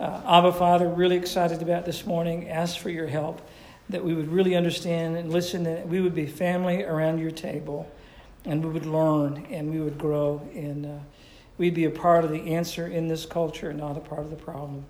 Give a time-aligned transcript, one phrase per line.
[0.00, 2.48] Uh, Abba Father, really excited about this morning.
[2.48, 3.46] Ask for your help
[3.90, 7.86] that we would really understand and listen, that we would be family around your table,
[8.46, 10.98] and we would learn and we would grow, and uh,
[11.58, 14.36] we'd be a part of the answer in this culture, not a part of the
[14.36, 14.86] problem.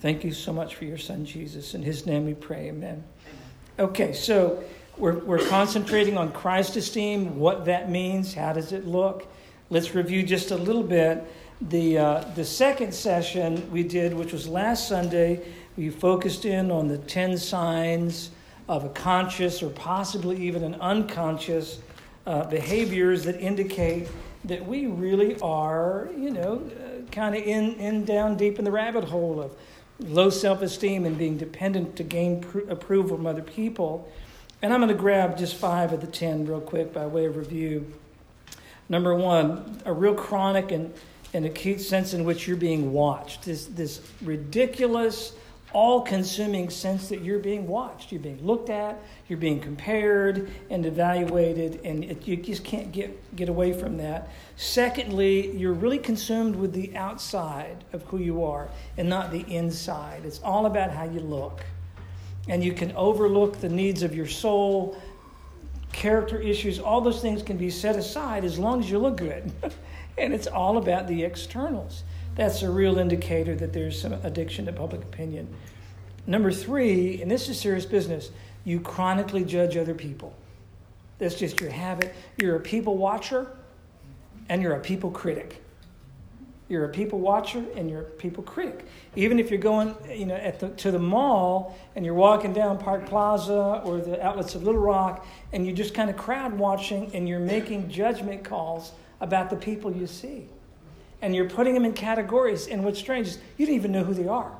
[0.00, 1.72] Thank you so much for your son, Jesus.
[1.72, 3.02] In his name we pray, amen.
[3.78, 4.62] Okay, so
[4.98, 9.26] we're, we're concentrating on Christ esteem, what that means, how does it look.
[9.70, 11.24] Let's review just a little bit.
[11.60, 15.40] The, uh, the second session we did, which was last Sunday,
[15.76, 18.30] we focused in on the 10 signs
[18.68, 21.78] of a conscious or possibly even an unconscious
[22.26, 24.08] uh, behaviors that indicate
[24.44, 28.70] that we really are, you know, uh, kind of in, in down deep in the
[28.70, 29.56] rabbit hole of
[30.00, 34.10] low self esteem and being dependent to gain pr- approval from other people.
[34.60, 37.36] And I'm going to grab just five of the 10 real quick by way of
[37.36, 37.92] review.
[38.88, 40.92] Number one, a real chronic and,
[41.34, 43.42] and acute sense in which you're being watched.
[43.42, 45.32] This, this ridiculous,
[45.72, 48.12] all consuming sense that you're being watched.
[48.12, 53.36] You're being looked at, you're being compared and evaluated, and it, you just can't get,
[53.36, 54.30] get away from that.
[54.56, 60.24] Secondly, you're really consumed with the outside of who you are and not the inside.
[60.24, 61.64] It's all about how you look.
[62.48, 64.96] And you can overlook the needs of your soul,
[65.94, 69.50] character issues, all those things can be set aside as long as you look good.
[70.16, 72.04] and it's all about the externals.
[72.34, 75.48] That's a real indicator that there's some addiction to public opinion.
[76.26, 78.30] Number three, and this is serious business,
[78.64, 80.34] you chronically judge other people.
[81.18, 82.14] That's just your habit.
[82.38, 83.50] You're a people watcher
[84.48, 85.60] and you're a people critic.
[86.68, 88.86] You're a people watcher and you're a people critic.
[89.16, 93.06] Even if you're going, you know, the, to the mall and you're walking down Park
[93.06, 97.28] Plaza or the outlets of Little Rock and you're just kind of crowd watching and
[97.28, 98.92] you're making judgment calls
[99.24, 100.46] about the people you see
[101.22, 102.66] and you're putting them in categories.
[102.66, 104.52] And what's strange is you don't even know who they are.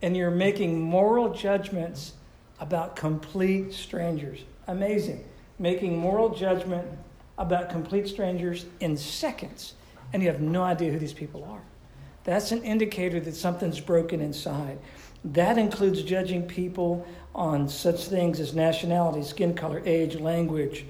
[0.00, 2.14] And you're making moral judgments
[2.58, 4.40] about complete strangers.
[4.66, 5.22] Amazing.
[5.58, 6.88] Making moral judgment
[7.36, 9.74] about complete strangers in seconds,
[10.14, 11.60] and you have no idea who these people are.
[12.24, 14.78] That's an indicator that something's broken inside.
[15.22, 20.86] That includes judging people on such things as nationality, skin color, age, language,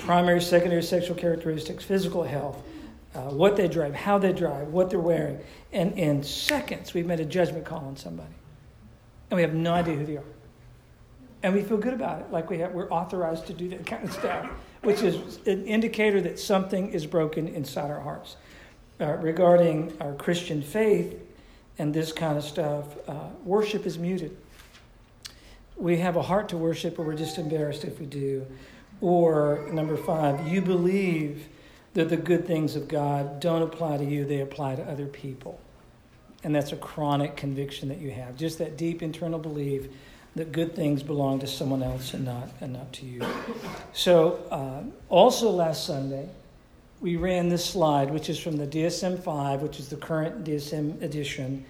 [0.00, 2.62] primary, secondary sexual characteristics, physical health,
[3.14, 5.38] uh, what they drive, how they drive, what they're wearing.
[5.72, 8.34] And in seconds, we've made a judgment call on somebody.
[9.30, 10.24] And we have no idea who they are.
[11.42, 14.04] And we feel good about it, like we have, we're authorized to do that kind
[14.04, 14.46] of stuff,
[14.82, 18.36] which is an indicator that something is broken inside our hearts.
[18.98, 21.14] Uh, regarding our Christian faith
[21.78, 24.36] and this kind of stuff, uh, worship is muted.
[25.76, 28.46] We have a heart to worship, but we're just embarrassed if we do.
[29.00, 31.48] Or, number five, you believe
[31.94, 35.60] that the good things of God don't apply to you, they apply to other people.
[36.44, 38.36] And that's a chronic conviction that you have.
[38.36, 39.88] Just that deep internal belief
[40.36, 43.22] that good things belong to someone else and not, and not to you.
[43.94, 46.28] So, uh, also last Sunday,
[47.00, 51.00] we ran this slide, which is from the DSM 5, which is the current DSM
[51.02, 51.64] edition,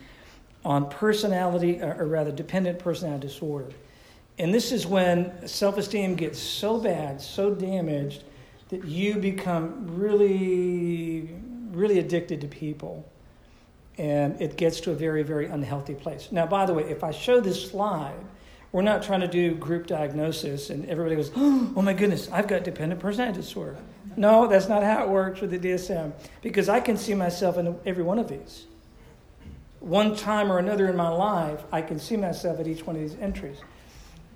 [0.65, 3.71] on personality, or rather, dependent personality disorder.
[4.39, 8.25] And this is when self esteem gets so bad, so damaged,
[8.69, 11.31] that you become really,
[11.71, 13.11] really addicted to people.
[13.99, 16.29] And it gets to a very, very unhealthy place.
[16.31, 18.19] Now, by the way, if I show this slide,
[18.73, 22.63] we're not trying to do group diagnosis and everybody goes, oh my goodness, I've got
[22.63, 23.79] dependent personality disorder.
[24.17, 27.79] No, that's not how it works with the DSM because I can see myself in
[27.87, 28.67] every one of these.
[29.81, 33.03] One time or another in my life, I can see myself at each one of
[33.03, 33.59] these entries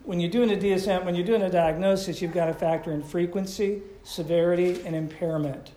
[0.04, 3.02] when you're doing a DSM, when you're doing a diagnosis, you've got to factor in
[3.02, 5.72] frequency, severity, and impairment.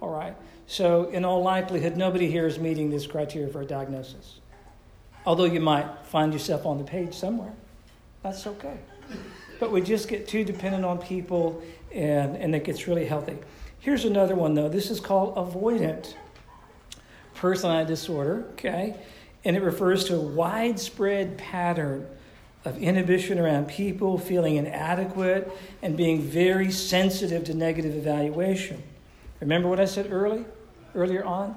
[0.00, 0.34] All right?
[0.66, 4.40] So, in all likelihood, nobody here is meeting this criteria for a diagnosis.
[5.24, 7.52] Although you might find yourself on the page somewhere.
[8.22, 8.78] That's okay.
[9.60, 11.62] But we just get too dependent on people,
[11.92, 13.38] and, and it gets really healthy.
[13.78, 14.68] Here's another one, though.
[14.68, 16.14] This is called avoidant
[17.34, 18.96] personality disorder, okay?
[19.44, 22.06] And it refers to a widespread pattern
[22.64, 25.50] of inhibition around people, feeling inadequate,
[25.82, 28.82] and being very sensitive to negative evaluation.
[29.40, 30.44] Remember what I said early,
[30.94, 31.56] earlier on?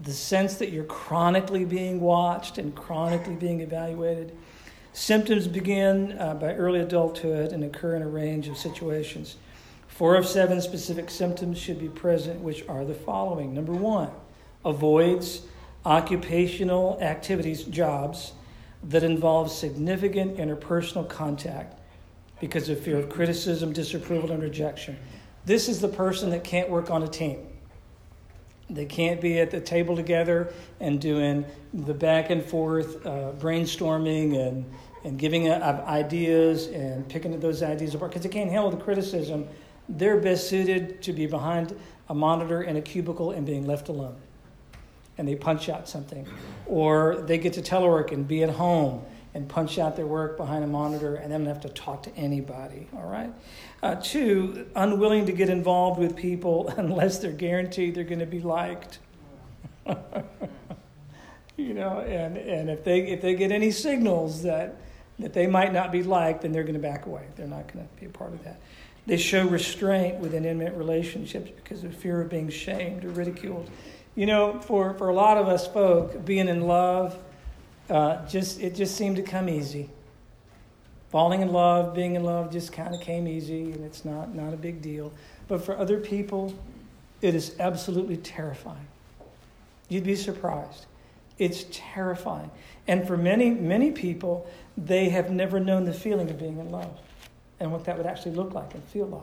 [0.00, 4.36] The sense that you're chronically being watched and chronically being evaluated.
[4.92, 9.36] Symptoms begin uh, by early adulthood and occur in a range of situations.
[9.88, 13.52] Four of seven specific symptoms should be present, which are the following.
[13.52, 14.10] Number one,
[14.64, 15.42] avoids
[15.84, 18.32] occupational activities, jobs,
[18.84, 21.78] that involves significant interpersonal contact
[22.40, 24.96] because of fear of criticism, disapproval, and rejection.
[25.44, 27.46] This is the person that can't work on a team.
[28.70, 34.38] They can't be at the table together and doing the back and forth uh, brainstorming
[34.38, 34.64] and,
[35.04, 39.48] and giving ideas and picking those ideas apart because they can't handle the criticism.
[39.88, 41.74] They're best suited to be behind
[42.10, 44.16] a monitor in a cubicle and being left alone.
[45.18, 46.26] And they punch out something.
[46.66, 49.04] Or they get to telework and be at home
[49.34, 52.88] and punch out their work behind a monitor and then have to talk to anybody,
[52.96, 53.32] all right?
[53.82, 58.40] Uh, two, unwilling to get involved with people unless they're guaranteed they're going to be
[58.40, 58.98] liked.
[61.56, 64.76] you know, and, and if, they, if they get any signals that,
[65.18, 67.26] that they might not be liked, then they're going to back away.
[67.36, 68.60] They're not going to be a part of that.
[69.06, 73.70] They show restraint within intimate relationships because of fear of being shamed or ridiculed.
[74.18, 77.16] You know, for, for a lot of us folk, being in love,
[77.88, 79.88] uh, just it just seemed to come easy
[81.10, 84.52] falling in love, being in love just kind of came easy and it's not, not
[84.52, 85.12] a big deal.
[85.46, 86.54] But for other people,
[87.22, 88.86] it is absolutely terrifying.
[89.88, 90.86] You'd be surprised.
[91.38, 92.50] It's terrifying.
[92.86, 96.98] And for many, many people, they have never known the feeling of being in love
[97.60, 99.22] and what that would actually look like and feel like.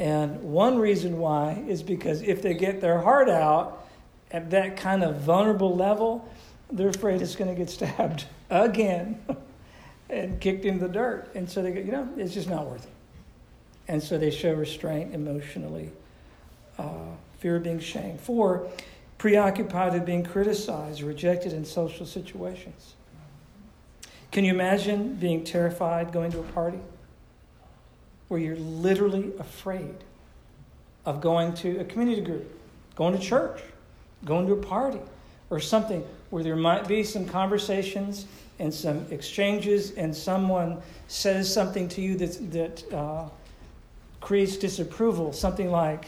[0.00, 3.86] And one reason why is because if they get their heart out
[4.30, 6.28] at that kind of vulnerable level,
[6.70, 9.20] they're afraid it's going to get stabbed again.
[10.08, 11.30] and kicked in the dirt.
[11.34, 12.92] And so they go, you know, it's just not worth it.
[13.88, 15.90] And so they show restraint emotionally,
[16.78, 16.88] uh,
[17.38, 18.20] fear of being shamed.
[18.20, 18.68] Four,
[19.18, 22.94] preoccupied with being criticized, rejected in social situations.
[24.30, 26.80] Can you imagine being terrified going to a party
[28.28, 29.94] where you're literally afraid
[31.04, 32.50] of going to a community group,
[32.96, 33.60] going to church,
[34.24, 35.00] going to a party,
[35.50, 38.26] or something where there might be some conversations
[38.58, 43.28] and some exchanges, and someone says something to you that, that uh,
[44.20, 46.06] creates disapproval, something like,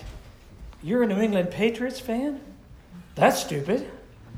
[0.82, 2.40] You're a New England Patriots fan?
[3.14, 3.90] That's stupid.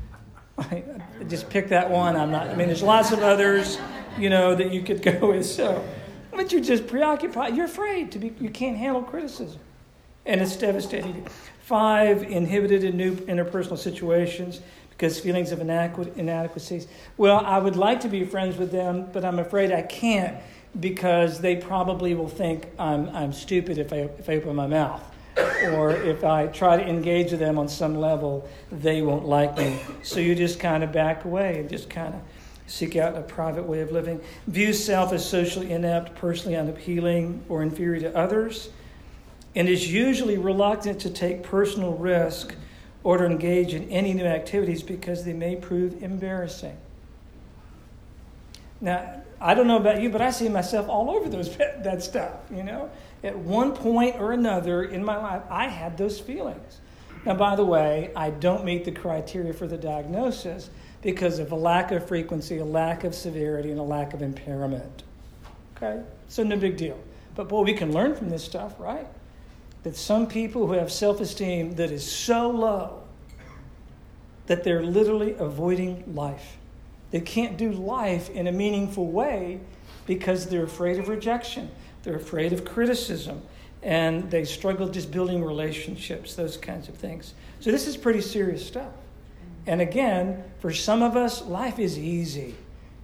[0.57, 0.83] I
[1.27, 2.15] just pick that one.
[2.15, 3.77] I'm not, I mean, there's lots of others,
[4.17, 5.45] you know, that you could go with.
[5.45, 5.85] So,
[6.31, 7.55] but you're just preoccupied.
[7.55, 9.59] You're afraid to be, you can't handle criticism.
[10.25, 11.27] And it's devastating.
[11.69, 16.87] Five, inhibited in new interpersonal situations because feelings of inadequacies.
[17.15, 20.35] Well, I would like to be friends with them, but I'm afraid I can't
[20.79, 25.03] because they probably will think I'm, I'm stupid if I, if I open my mouth.
[25.65, 29.77] Or if I try to engage with them on some level, they won't like me.
[30.01, 32.21] So you just kind of back away and just kind of
[32.65, 34.19] seek out a private way of living.
[34.47, 38.69] View self as socially inept, personally unappealing, or inferior to others,
[39.55, 42.55] and is usually reluctant to take personal risk
[43.03, 46.77] or to engage in any new activities because they may prove embarrassing.
[48.81, 52.33] Now, I don't know about you, but I see myself all over those that stuff,
[52.53, 52.89] you know.
[53.23, 56.79] At one point or another in my life, I had those feelings.
[57.25, 60.69] Now, by the way, I don't meet the criteria for the diagnosis
[61.01, 65.03] because of a lack of frequency, a lack of severity, and a lack of impairment.
[65.75, 66.01] Okay?
[66.29, 66.97] So, no big deal.
[67.35, 69.07] But boy, we can learn from this stuff, right?
[69.83, 73.03] That some people who have self esteem that is so low
[74.47, 76.57] that they're literally avoiding life.
[77.11, 79.59] They can't do life in a meaningful way
[80.05, 81.69] because they're afraid of rejection,
[82.03, 83.41] they're afraid of criticism,
[83.83, 87.33] and they struggle just building relationships, those kinds of things.
[87.59, 88.93] So, this is pretty serious stuff.
[89.67, 92.55] And again, for some of us, life is easy.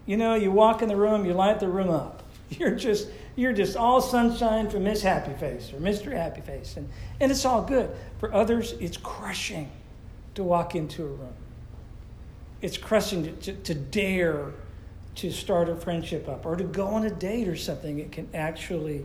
[0.04, 2.22] You know, you walk in the room, you light the room up.
[2.58, 6.12] You're just you're just all sunshine for Miss Happy Face or Mr.
[6.12, 6.78] Happy Face.
[6.78, 6.88] And,
[7.20, 7.90] and it's all good.
[8.18, 9.70] For others, it's crushing
[10.34, 11.34] to walk into a room.
[12.62, 14.52] It's crushing to, to, to dare
[15.16, 17.98] to start a friendship up or to go on a date or something.
[17.98, 19.04] It can actually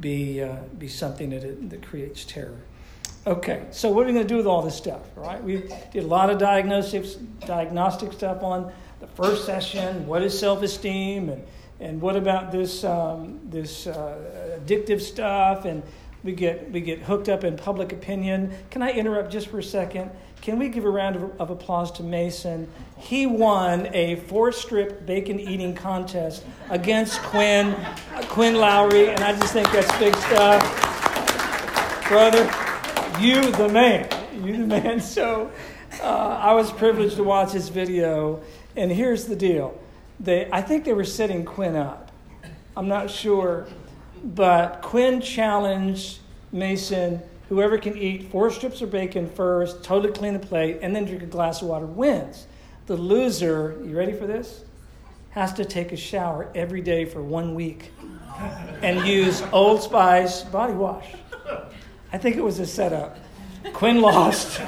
[0.00, 2.58] be, uh, be something that, that creates terror.
[3.26, 5.02] Okay, so what are we going to do with all this stuff?
[5.14, 5.42] Right?
[5.42, 7.14] We did a lot of diagnostics,
[7.46, 10.06] diagnostic stuff on the first session.
[10.06, 11.44] What is self-esteem and
[11.80, 15.64] and what about this um, this uh, addictive stuff?
[15.64, 15.82] And
[16.22, 18.52] we get we get hooked up in public opinion.
[18.70, 20.10] Can i interrupt just for a second?
[20.42, 22.68] Can we give a round of, of applause to mason?
[22.98, 27.74] He won a four strip bacon eating contest against quinn
[28.28, 30.60] quinn lowry and i just think that's big stuff.
[32.08, 32.44] Brother
[33.18, 34.08] you the man
[34.44, 35.00] you the man.
[35.10, 35.50] So
[36.02, 38.42] uh, i was privileged to watch this video
[38.76, 39.80] and here's the deal
[40.20, 42.12] they, I think they were setting Quinn up.
[42.76, 43.66] I'm not sure.
[44.22, 46.20] But Quinn challenged
[46.52, 51.04] Mason whoever can eat four strips of bacon first, totally clean the plate, and then
[51.04, 52.46] drink a glass of water wins.
[52.86, 54.64] The loser, you ready for this?
[55.30, 57.92] Has to take a shower every day for one week
[58.82, 61.06] and use Old Spice body wash.
[62.12, 63.18] I think it was a setup.
[63.72, 64.58] Quinn lost.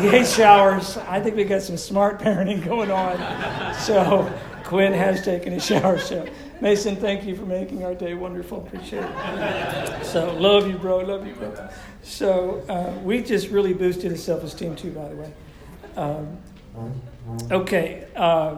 [0.00, 0.96] he hates showers.
[0.96, 3.74] I think we got some smart parenting going on.
[3.74, 4.30] So
[4.68, 5.98] Quinn has taken a shower.
[5.98, 6.28] So
[6.60, 8.66] Mason, thank you for making our day wonderful.
[8.66, 10.04] Appreciate it.
[10.04, 10.98] So love you, bro.
[10.98, 11.70] Love you, bro.
[12.02, 15.32] So uh, we just really boosted his self-esteem too, by the way.
[15.96, 16.38] Um,
[17.50, 18.08] okay.
[18.14, 18.56] Uh,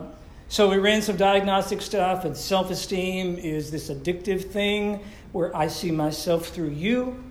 [0.48, 5.92] so we ran some diagnostic stuff, and self-esteem is this addictive thing where I see
[5.92, 7.22] myself through you.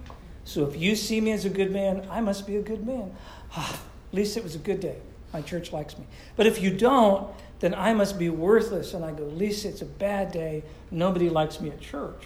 [0.46, 3.14] So if you see me as a good man, I must be a good man.
[3.58, 3.78] at
[4.14, 4.96] least it was a good day.
[5.34, 6.06] My church likes me.
[6.38, 8.94] But if you don't, then I must be worthless.
[8.94, 10.64] And I go, Lisa, it's a bad day.
[10.92, 12.24] Nobody likes me at church.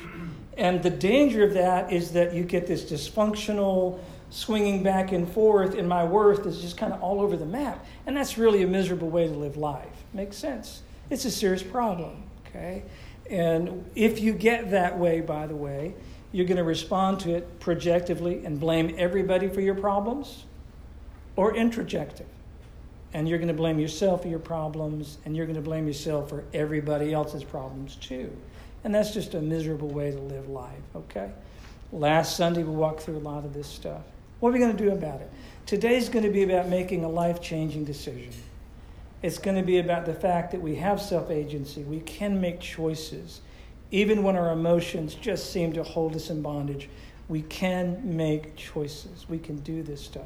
[0.58, 4.00] And the danger of that is that you get this dysfunctional
[4.30, 7.86] swinging back and forth, and my worth is just kind of all over the map.
[8.08, 10.04] And that's really a miserable way to live life.
[10.12, 10.82] Makes sense?
[11.10, 12.84] It's a serious problem, okay?
[13.30, 15.94] And if you get that way, by the way,
[16.32, 20.46] you're going to respond to it projectively and blame everybody for your problems
[21.36, 22.26] or introjective.
[23.14, 26.30] And you're going to blame yourself for your problems and you're going to blame yourself
[26.30, 28.36] for everybody else's problems too.
[28.84, 31.32] And that's just a miserable way to live life, okay?
[31.92, 34.02] Last Sunday, we walked through a lot of this stuff.
[34.40, 35.32] What are we going to do about it?
[35.66, 38.34] Today's going to be about making a life changing decision.
[39.22, 41.84] It's going to be about the fact that we have self agency.
[41.84, 43.40] We can make choices.
[43.92, 46.90] Even when our emotions just seem to hold us in bondage,
[47.30, 49.30] we can make choices.
[49.30, 50.26] We can do this stuff.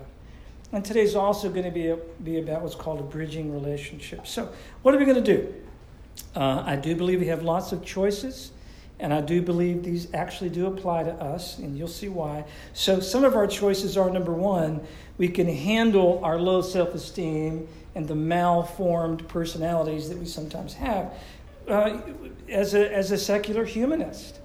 [0.71, 4.27] And today's also going to be, a, be about what's called a bridging relationship.
[4.27, 4.49] So,
[4.81, 5.53] what are we going to do?
[6.35, 8.51] Uh, I do believe we have lots of choices,
[8.99, 12.43] and I do believe these actually do apply to us, and you'll see why.
[12.73, 14.81] So, some of our choices are number one,
[15.17, 21.13] we can handle our low self esteem and the malformed personalities that we sometimes have
[21.69, 22.01] uh,
[22.49, 24.39] as, a, as a secular humanist.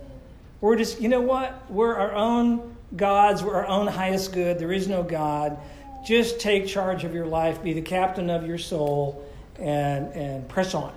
[0.61, 1.69] We're just, you know what?
[1.71, 4.59] We're our own gods, we're our own highest good.
[4.59, 5.59] There is no God.
[6.05, 9.25] Just take charge of your life, be the captain of your soul,
[9.59, 10.93] and, and press on.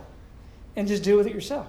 [0.76, 1.68] And just deal with it yourself.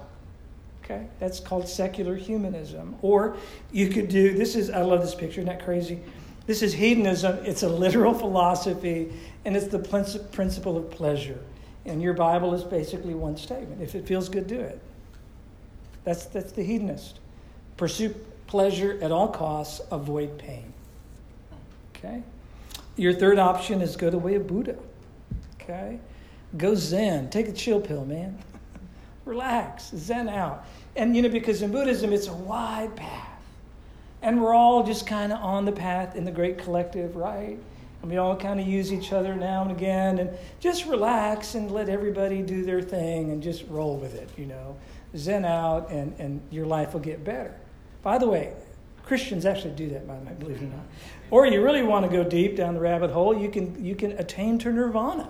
[0.83, 1.07] Okay?
[1.19, 2.95] That's called secular humanism.
[3.01, 3.37] Or
[3.71, 5.99] you could do this is, I love this picture, isn't that crazy?
[6.45, 7.39] This is hedonism.
[7.45, 9.11] It's a literal philosophy,
[9.45, 11.39] and it's the principle of pleasure.
[11.85, 13.81] And your Bible is basically one statement.
[13.81, 14.79] If it feels good, do it.
[16.03, 17.19] That's, that's the hedonist.
[17.75, 18.15] Pursue
[18.47, 20.73] pleasure at all costs, avoid pain.
[21.95, 22.23] Okay?
[22.97, 24.75] Your third option is go the way of Buddha.
[25.61, 25.99] Okay?
[26.57, 27.29] Go Zen.
[27.29, 28.37] Take a chill pill, man.
[29.25, 29.91] Relax.
[29.95, 30.65] Zen out.
[30.95, 33.27] And, you know, because in Buddhism, it's a wide path.
[34.21, 37.59] And we're all just kind of on the path in the great collective, right?
[38.01, 41.69] And we all kind of use each other now and again and just relax and
[41.71, 44.75] let everybody do their thing and just roll with it, you know.
[45.15, 47.53] Zen out and, and your life will get better.
[48.01, 48.53] By the way,
[49.07, 50.85] Christians actually do that, by the way, believe it or not.
[51.31, 54.11] Or you really want to go deep down the rabbit hole, you can, you can
[54.13, 55.29] attain to nirvana.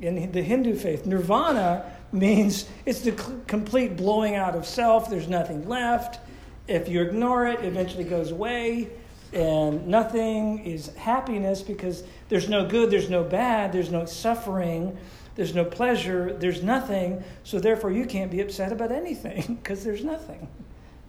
[0.00, 3.12] In the Hindu faith, nirvana means it's the
[3.46, 6.18] complete blowing out of self, there's nothing left.
[6.66, 8.90] If you ignore it, it eventually goes away
[9.32, 14.96] and nothing is happiness because there's no good, there's no bad, there's no suffering,
[15.36, 17.22] there's no pleasure, there's nothing.
[17.44, 20.48] So therefore, you can't be upset about anything because there's nothing.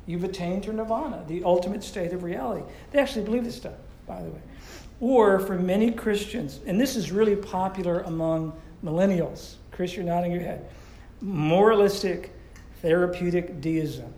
[0.05, 2.63] You've attained your nirvana, the ultimate state of reality.
[2.91, 4.41] They actually believe this stuff, by the way.
[4.99, 10.41] Or for many Christians, and this is really popular among millennials, Chris, you're nodding your
[10.41, 10.69] head,
[11.21, 12.31] moralistic
[12.81, 14.13] therapeutic deism,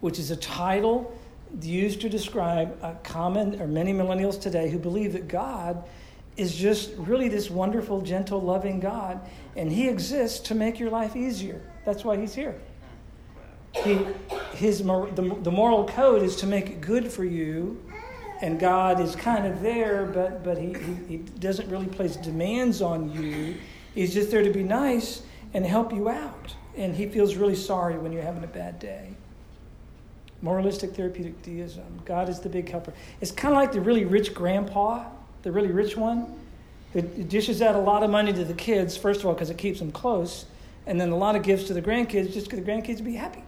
[0.00, 1.16] which is a title
[1.62, 5.84] used to describe a common or many millennials today who believe that God
[6.36, 9.20] is just really this wonderful, gentle, loving God,
[9.56, 11.62] and He exists to make your life easier.
[11.84, 12.60] That's why He's here.
[13.84, 14.06] He,
[14.54, 17.82] his, the, the moral code is to make it good for you,
[18.42, 22.82] and God is kind of there, but, but he, he, he doesn't really place demands
[22.82, 23.56] on you.
[23.94, 25.22] He's just there to be nice
[25.54, 26.54] and help you out.
[26.76, 29.16] And He feels really sorry when you're having a bad day
[30.42, 32.00] moralistic therapeutic deism.
[32.04, 32.92] God is the big helper.
[33.20, 35.04] It's kind of like the really rich grandpa,
[35.42, 36.34] the really rich one,
[36.92, 39.58] who dishes out a lot of money to the kids, first of all, because it
[39.58, 40.46] keeps them close,
[40.86, 43.42] and then a lot of gifts to the grandkids just because the grandkids be happy.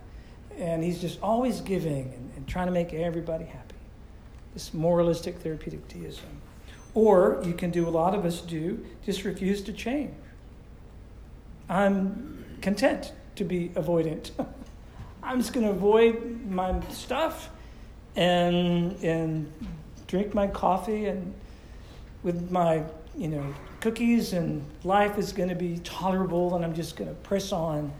[0.58, 3.76] And he's just always giving and, and trying to make everybody happy.
[4.54, 6.24] This moralistic therapeutic deism.
[6.94, 10.14] Or you can do a lot of us do, just refuse to change.
[11.68, 14.30] I'm content to be avoidant.
[15.22, 17.50] I'm just going to avoid my stuff
[18.16, 19.52] and and
[20.06, 21.34] drink my coffee and
[22.22, 22.82] with my
[23.16, 27.14] you know cookies and life is going to be tolerable and I'm just going to
[27.16, 27.92] press on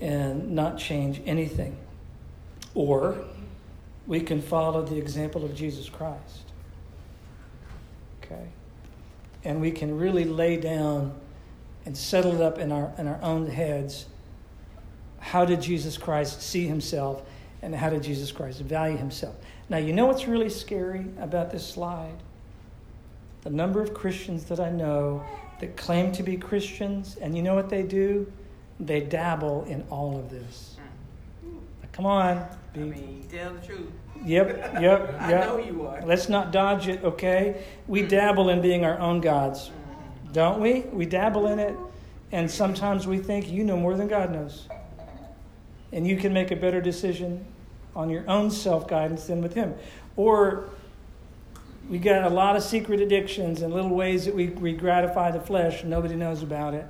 [0.00, 1.76] and not change anything.
[2.76, 3.16] Or
[4.06, 6.52] we can follow the example of Jesus Christ.
[8.22, 8.46] okay?
[9.44, 11.18] And we can really lay down
[11.86, 14.06] and settle it up in our, in our own heads.
[15.20, 17.22] How did Jesus Christ see himself,
[17.62, 19.34] and how did Jesus Christ value himself?
[19.70, 22.16] Now, you know what's really scary about this slide?
[23.42, 25.24] The number of Christians that I know
[25.60, 28.30] that claim to be Christians, and you know what they do?
[28.78, 30.75] They dabble in all of this.
[31.96, 32.46] Come on.
[32.74, 33.88] Be, I mean, tell the truth.
[34.22, 35.16] Yep, yep, yep.
[35.18, 36.04] I know you are.
[36.04, 37.64] Let's not dodge it, okay?
[37.86, 38.08] We mm-hmm.
[38.08, 40.32] dabble in being our own gods, mm-hmm.
[40.32, 40.80] don't we?
[40.80, 41.74] We dabble in it,
[42.32, 44.68] and sometimes we think you know more than God knows.
[45.90, 47.46] And you can make a better decision
[47.94, 49.74] on your own self guidance than with Him.
[50.16, 50.68] Or
[51.88, 55.40] we got a lot of secret addictions and little ways that we, we gratify the
[55.40, 56.86] flesh, and nobody knows about it.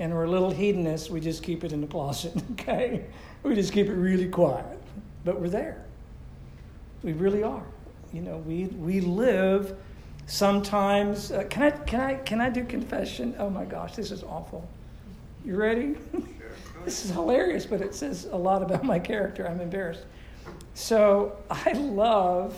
[0.00, 3.04] And we're a little hedonists, we just keep it in the closet, okay?
[3.42, 4.66] We just keep it really quiet.
[5.24, 5.84] But we're there.
[7.02, 7.64] We really are.
[8.12, 9.76] You know, we, we live
[10.26, 11.32] sometimes.
[11.32, 13.34] Uh, can, I, can, I, can I do confession?
[13.38, 14.68] Oh my gosh, this is awful.
[15.44, 15.96] You ready?
[16.84, 19.46] this is hilarious, but it says a lot about my character.
[19.46, 20.04] I'm embarrassed.
[20.74, 22.56] So I love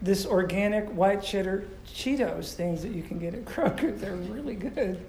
[0.00, 3.98] this organic white cheddar Cheetos things that you can get at Kroger.
[3.98, 5.04] They're really good.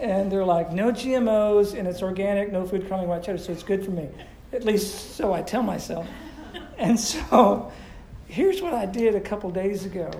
[0.00, 3.62] And they're like, no GMOs, and it's organic, no food coloring white cheddar, so it's
[3.62, 4.08] good for me.
[4.52, 6.06] At least so I tell myself.
[6.78, 7.72] And so
[8.28, 10.10] here's what I did a couple days ago.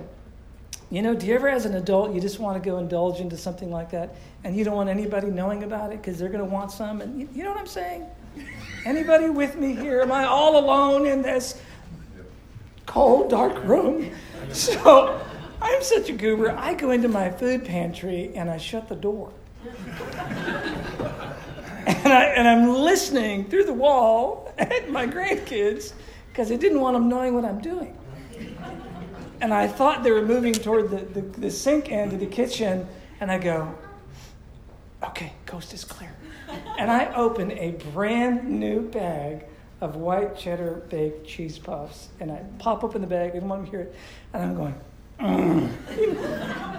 [0.89, 3.37] You know, do you ever, as an adult, you just want to go indulge into
[3.37, 6.49] something like that, and you don't want anybody knowing about it because they're going to
[6.49, 7.01] want some?
[7.01, 8.07] And you, you know what I'm saying?
[8.85, 10.01] Anybody with me here?
[10.01, 11.61] Am I all alone in this
[12.85, 14.11] cold, dark room?
[14.53, 15.19] So
[15.61, 16.51] I'm such a goober.
[16.51, 19.33] I go into my food pantry and I shut the door.
[21.87, 25.93] And, I, and I'm listening through the wall at my grandkids
[26.29, 27.97] because I didn't want them knowing what I'm doing.
[29.41, 32.87] And I thought they were moving toward the, the, the sink end of the kitchen,
[33.19, 33.75] and I go,
[35.03, 36.15] okay, coast is clear.
[36.77, 39.45] And I open a brand new bag
[39.79, 43.65] of white cheddar baked cheese puffs, and I pop open the bag, I didn't want
[43.65, 43.95] to hear it,
[44.33, 44.75] and I'm going.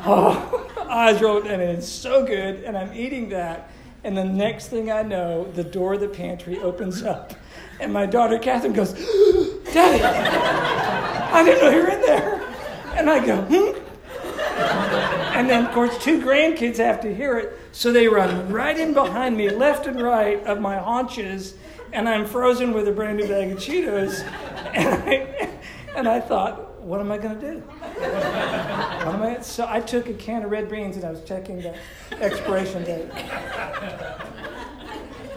[0.07, 3.71] Oh, eyes rolled, and it's so good, and I'm eating that,
[4.05, 7.35] and the next thing I know, the door of the pantry opens up,
[7.81, 8.93] and my daughter Catherine goes,
[9.73, 12.43] Daddy, I didn't know you were in there.
[12.95, 13.85] And I go, hmm?
[15.37, 18.93] And then, of course, two grandkids have to hear it, so they run right in
[18.93, 21.55] behind me, left and right of my haunches,
[21.93, 24.25] and I'm frozen with a brand new bag of Cheetos.
[24.75, 25.51] And I,
[25.97, 27.59] and I thought, what am I going to do?
[27.61, 29.41] What am I?
[29.43, 31.77] So I took a can of red beans and I was checking the
[32.21, 33.11] expiration date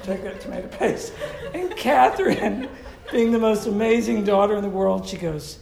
[0.04, 1.14] take that tomato paste.
[1.54, 2.70] And Catherine,
[3.12, 5.60] being the most amazing daughter in the world, she goes,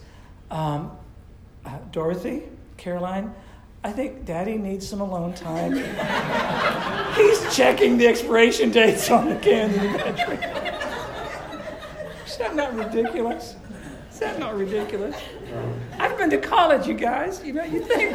[0.50, 0.96] um,
[1.64, 2.44] uh, Dorothy,
[2.76, 3.34] Caroline,
[3.82, 5.72] I think Daddy needs some alone time.
[7.16, 9.70] He's checking the expiration dates on the can.
[12.26, 13.56] Isn't that ridiculous?
[14.20, 15.16] Is that not ridiculous?
[15.98, 17.42] I've been to college, you guys.
[17.42, 18.14] You know, you think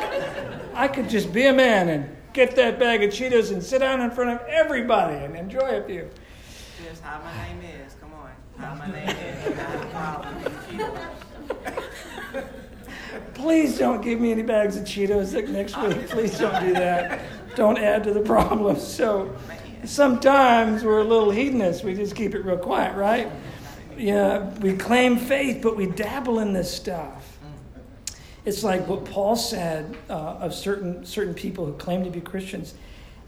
[0.75, 4.01] I could just be a man and get that bag of Cheetos and sit down
[4.01, 6.07] in front of everybody and enjoy a few.
[6.87, 7.95] Just how my name is.
[7.95, 8.29] Come on.
[8.59, 9.45] How my name is.
[9.45, 10.35] You a problem
[10.69, 12.45] Cheetos.
[13.33, 16.07] Please don't give me any bags of Cheetos next week.
[16.07, 17.19] Please don't do that.
[17.55, 18.77] Don't add to the problem.
[18.77, 19.35] So
[19.85, 21.83] sometimes we're a little hedonists.
[21.83, 23.31] We just keep it real quiet, right?
[23.97, 27.37] Yeah, we claim faith, but we dabble in this stuff.
[28.45, 32.75] It's like what Paul said uh, of certain, certain people who claim to be Christians.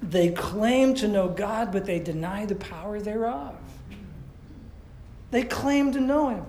[0.01, 3.55] They claim to know God, but they deny the power thereof.
[5.31, 6.45] They claim to know Him,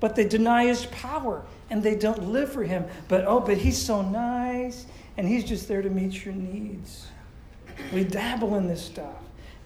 [0.00, 2.86] but they deny His power and they don't live for Him.
[3.08, 4.86] But oh, but He's so nice
[5.18, 7.08] and He's just there to meet your needs.
[7.92, 9.22] We dabble in this stuff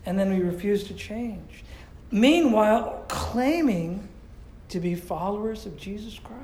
[0.07, 1.65] and then we refuse to change.
[2.11, 4.09] Meanwhile, claiming
[4.69, 6.41] to be followers of Jesus Christ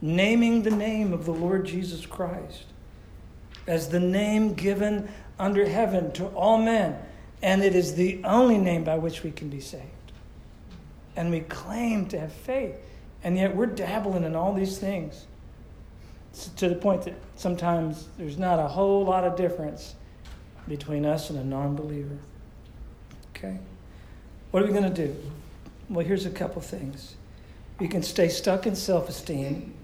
[0.00, 2.64] naming the name of the Lord Jesus Christ
[3.66, 6.98] as the name given under heaven to all men,
[7.42, 9.84] and it is the only name by which we can be saved.
[11.16, 12.76] And we claim to have faith,
[13.22, 15.26] and yet we're dabbling in all these things
[16.56, 19.94] to the point that sometimes there's not a whole lot of difference
[20.68, 22.18] between us and a non believer.
[23.38, 23.58] Okay?
[24.50, 25.16] What are we going to do?
[25.88, 27.14] Well, here's a couple things.
[27.78, 29.74] We can stay stuck in self esteem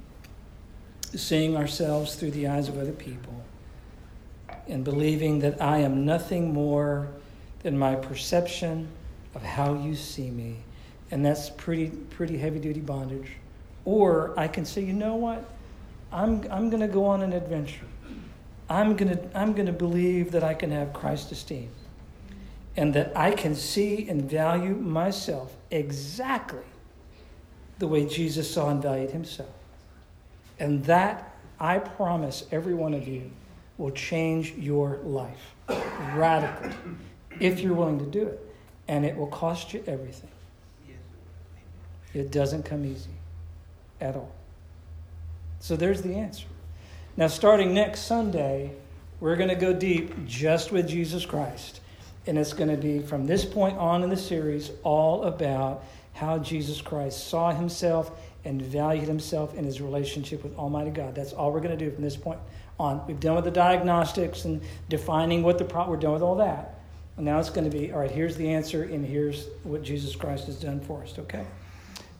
[1.14, 3.44] seeing ourselves through the eyes of other people
[4.66, 7.08] and believing that I am nothing more
[7.62, 8.88] than my perception
[9.34, 10.56] of how you see me.
[11.12, 13.30] And that's pretty, pretty heavy duty bondage.
[13.84, 15.48] Or I can say, you know what?
[16.10, 17.86] I'm, I'm going to go on an adventure.
[18.68, 21.68] I'm going to I'm going to believe that I can have Christ esteem
[22.76, 26.64] and that I can see and value myself exactly
[27.78, 29.50] the way Jesus saw and valued himself.
[30.58, 33.30] And that, I promise every one of you,
[33.78, 35.54] will change your life
[36.14, 36.72] radically
[37.40, 38.40] if you're willing to do it.
[38.86, 40.30] And it will cost you everything.
[42.12, 43.10] It doesn't come easy
[44.00, 44.32] at all.
[45.58, 46.46] So there's the answer.
[47.16, 48.72] Now, starting next Sunday,
[49.20, 51.80] we're going to go deep just with Jesus Christ.
[52.26, 55.84] And it's going to be from this point on in the series all about
[56.14, 58.10] how Jesus Christ saw himself
[58.44, 61.14] and valued himself in his relationship with Almighty God.
[61.14, 62.38] That's all we're going to do from this point
[62.78, 63.06] on.
[63.06, 66.80] We've done with the diagnostics and defining what the problem, we're done with all that.
[67.16, 70.16] And now it's going to be, all right, here's the answer, and here's what Jesus
[70.16, 71.46] Christ has done for us, okay?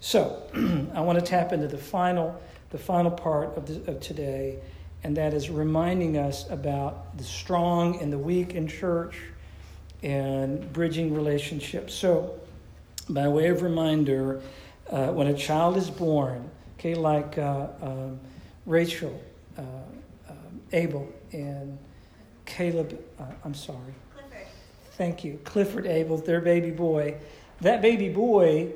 [0.01, 0.43] So,
[0.95, 2.40] I want to tap into the final,
[2.71, 4.61] the final part of, the, of today,
[5.03, 9.17] and that is reminding us about the strong and the weak in church
[10.05, 11.95] and bridging relationships.
[11.95, 12.38] So,
[13.09, 14.43] by way of reminder,
[14.90, 18.21] uh, when a child is born, okay, like uh, um,
[18.67, 19.19] Rachel,
[19.57, 19.62] uh,
[20.29, 21.79] um, Abel, and
[22.45, 23.95] Caleb, uh, I'm sorry.
[24.12, 24.47] Clifford.
[24.93, 25.40] Thank you.
[25.43, 27.17] Clifford Abel, their baby boy.
[27.62, 28.73] That baby boy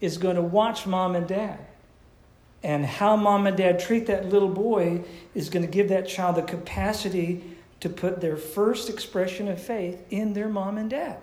[0.00, 1.60] is going to watch mom and dad.
[2.64, 6.34] And how mom and dad treat that little boy is going to give that child
[6.34, 7.53] the capacity
[7.84, 11.18] to put their first expression of faith in their mom and dad.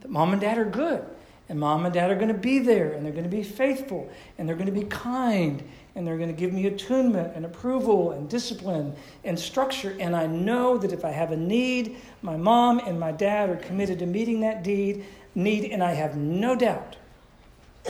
[0.00, 1.06] That mom and dad are good
[1.52, 4.10] and mom and dad are going to be there, and they're going to be faithful,
[4.38, 5.62] and they're going to be kind,
[5.94, 9.94] and they're going to give me attunement and approval and discipline and structure.
[10.00, 13.56] And I know that if I have a need, my mom and my dad are
[13.56, 16.96] committed to meeting that deed, need, and I have no doubt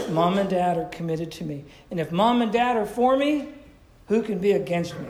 [0.09, 1.65] mom and dad are committed to me.
[1.93, 3.47] And if mom and dad are for me,
[4.09, 5.09] who can be against me?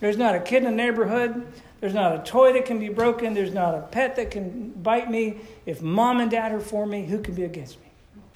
[0.00, 1.44] There's not a kid in the neighborhood
[1.80, 3.34] there's not a toy that can be broken.
[3.34, 5.38] There's not a pet that can bite me.
[5.64, 7.86] If mom and dad are for me, who can be against me?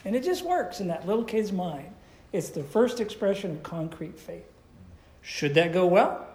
[0.05, 1.93] And it just works in that little kid's mind.
[2.33, 4.47] It's the first expression of concrete faith.
[5.21, 6.27] Should that go well,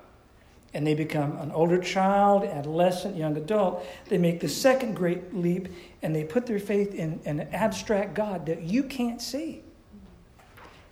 [0.74, 5.70] and they become an older child, adolescent, young adult, they make the second great leap
[6.02, 9.64] and they put their faith in an abstract God that you can't see.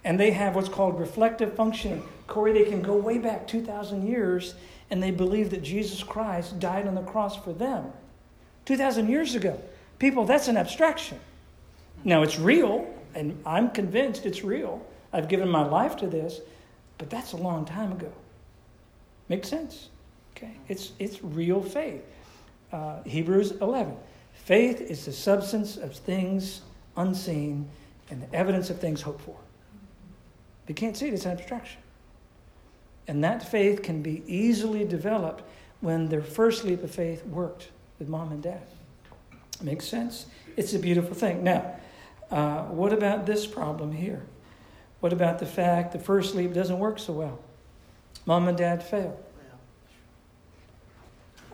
[0.03, 2.03] And they have what's called reflective functioning.
[2.27, 4.55] Corey, they can go way back 2,000 years
[4.89, 7.91] and they believe that Jesus Christ died on the cross for them
[8.65, 9.59] 2,000 years ago.
[9.99, 11.19] People, that's an abstraction.
[12.03, 14.85] Now, it's real, and I'm convinced it's real.
[15.13, 16.41] I've given my life to this,
[16.97, 18.11] but that's a long time ago.
[19.29, 19.89] Makes sense?
[20.35, 20.51] Okay?
[20.67, 22.03] It's, it's real faith.
[22.71, 23.95] Uh, Hebrews 11.
[24.33, 26.61] Faith is the substance of things
[26.97, 27.67] unseen
[28.11, 29.35] and the evidence of things hoped for.
[30.63, 31.81] If you can't see it, it's an abstraction.
[33.07, 35.43] And that faith can be easily developed
[35.81, 38.63] when their first leap of faith worked with mom and dad.
[39.61, 40.25] Makes sense?
[40.57, 41.43] It's a beautiful thing.
[41.43, 41.75] Now,
[42.31, 44.23] uh, what about this problem here?
[44.99, 47.39] What about the fact the first leap doesn't work so well?
[48.25, 49.19] Mom and dad fail.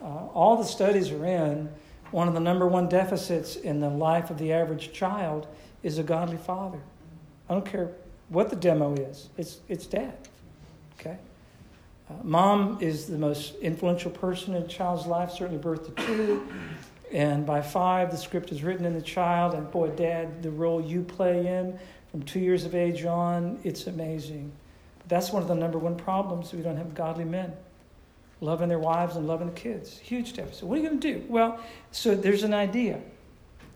[0.02, 1.70] Uh, all the studies are in.
[2.12, 5.48] One of the number one deficits in the life of the average child
[5.84, 6.80] is a godly father.
[7.50, 7.92] I don't care
[8.30, 10.18] what the demo is, it's, it's dad.
[11.00, 11.18] Okay?
[12.12, 16.48] Uh, mom is the most influential person in a child's life, certainly birth to two.
[17.12, 19.54] And by five, the script is written in the child.
[19.54, 21.78] And boy, dad, the role you play in
[22.10, 24.52] from two years of age on, it's amazing.
[25.00, 27.54] But that's one of the number one problems we don't have godly men
[28.44, 30.00] loving their wives and loving the kids.
[30.00, 30.64] Huge deficit.
[30.64, 31.24] What are you going to do?
[31.30, 31.60] Well,
[31.92, 33.00] so there's an idea.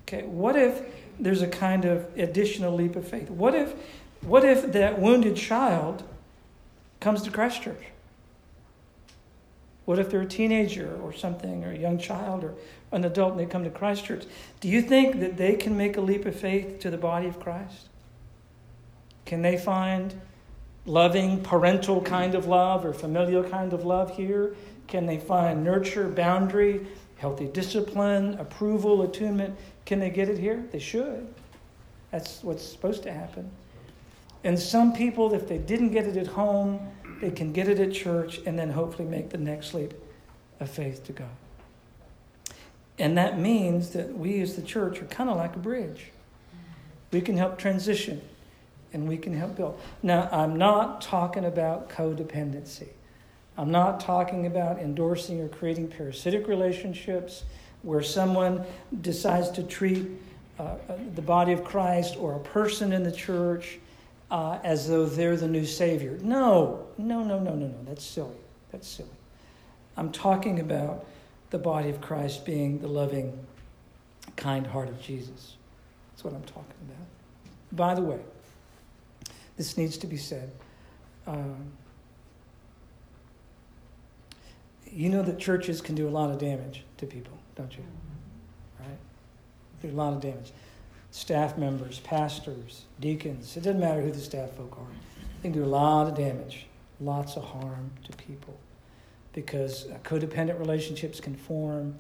[0.02, 0.82] Okay, what if
[1.19, 3.30] there's a kind of additional leap of faith?
[3.30, 3.74] What if,
[4.21, 6.04] what if that wounded child
[7.00, 7.84] comes to Christ Church?
[9.86, 12.56] What if they're a teenager or something, or a young child or
[12.91, 14.26] an adult and they come to Christ Church?
[14.60, 17.39] Do you think that they can make a leap of faith to the body of
[17.39, 17.89] Christ?
[19.26, 20.19] Can they find
[20.86, 24.56] loving, parental kind of love or familial kind of love here?
[24.88, 29.56] Can they find nurture, boundary, healthy discipline, approval, attunement?
[29.86, 30.65] Can they get it here?
[30.71, 31.28] They should.
[32.12, 33.50] That's what's supposed to happen.
[34.43, 36.80] And some people, if they didn't get it at home,
[37.21, 39.93] they can get it at church and then hopefully make the next leap
[40.60, 41.30] of faith to God.
[42.97, 46.12] And that means that we as the church are kind of like a bridge.
[47.12, 48.21] We can help transition
[48.93, 49.80] and we can help build.
[50.01, 52.89] Now, I'm not talking about codependency.
[53.58, 57.43] I'm not talking about endorsing or creating parasitic relationships
[57.82, 58.65] where someone
[59.01, 60.08] decides to treat
[60.58, 63.80] uh, uh the body of Christ or a person in the church
[64.32, 66.18] uh, as though they're the new Savior.
[66.22, 67.78] No, no, no, no, no, no.
[67.86, 68.38] That's silly.
[68.72, 69.10] That's silly.
[69.98, 71.06] I'm talking about
[71.52, 73.38] the body of Christ being the loving,
[74.36, 75.56] kind heart of Jesus.
[76.12, 77.08] That's what I'm talking about.
[77.72, 78.20] By the way,
[79.58, 80.52] this needs to be said.
[81.28, 81.72] Um,
[84.92, 87.84] you know that churches can do a lot of damage to people, don't you?
[88.80, 88.98] Right?
[89.82, 90.52] Do a lot of damage.
[91.15, 94.93] Staff members, pastors, deacons, it doesn't matter who the staff folk are.
[95.41, 96.67] They can do a lot of damage,
[96.99, 98.60] lots of harm to people
[99.32, 101.95] because codependent relationships can form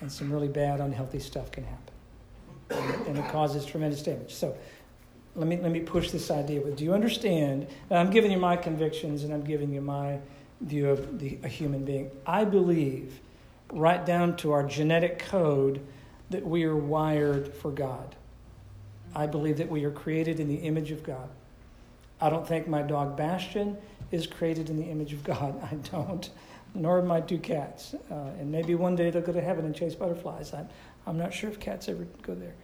[0.00, 3.06] and some really bad, unhealthy stuff can happen.
[3.06, 4.34] And it causes tremendous damage.
[4.34, 4.56] So
[5.36, 7.68] let me, let me push this idea with do you understand?
[7.88, 10.18] I'm giving you my convictions and I'm giving you my
[10.60, 12.10] view of the, a human being.
[12.26, 13.20] I believe,
[13.72, 15.86] right down to our genetic code,
[16.30, 18.16] that we are wired for God.
[19.16, 21.30] I believe that we are created in the image of God.
[22.20, 23.78] I don't think my dog Bastion
[24.12, 25.58] is created in the image of God.
[25.72, 26.28] I don't.
[26.74, 27.94] Nor my two cats.
[28.10, 30.52] Uh, and maybe one day they'll go to heaven and chase butterflies.
[30.52, 30.68] I'm,
[31.06, 32.54] I'm not sure if cats ever go there.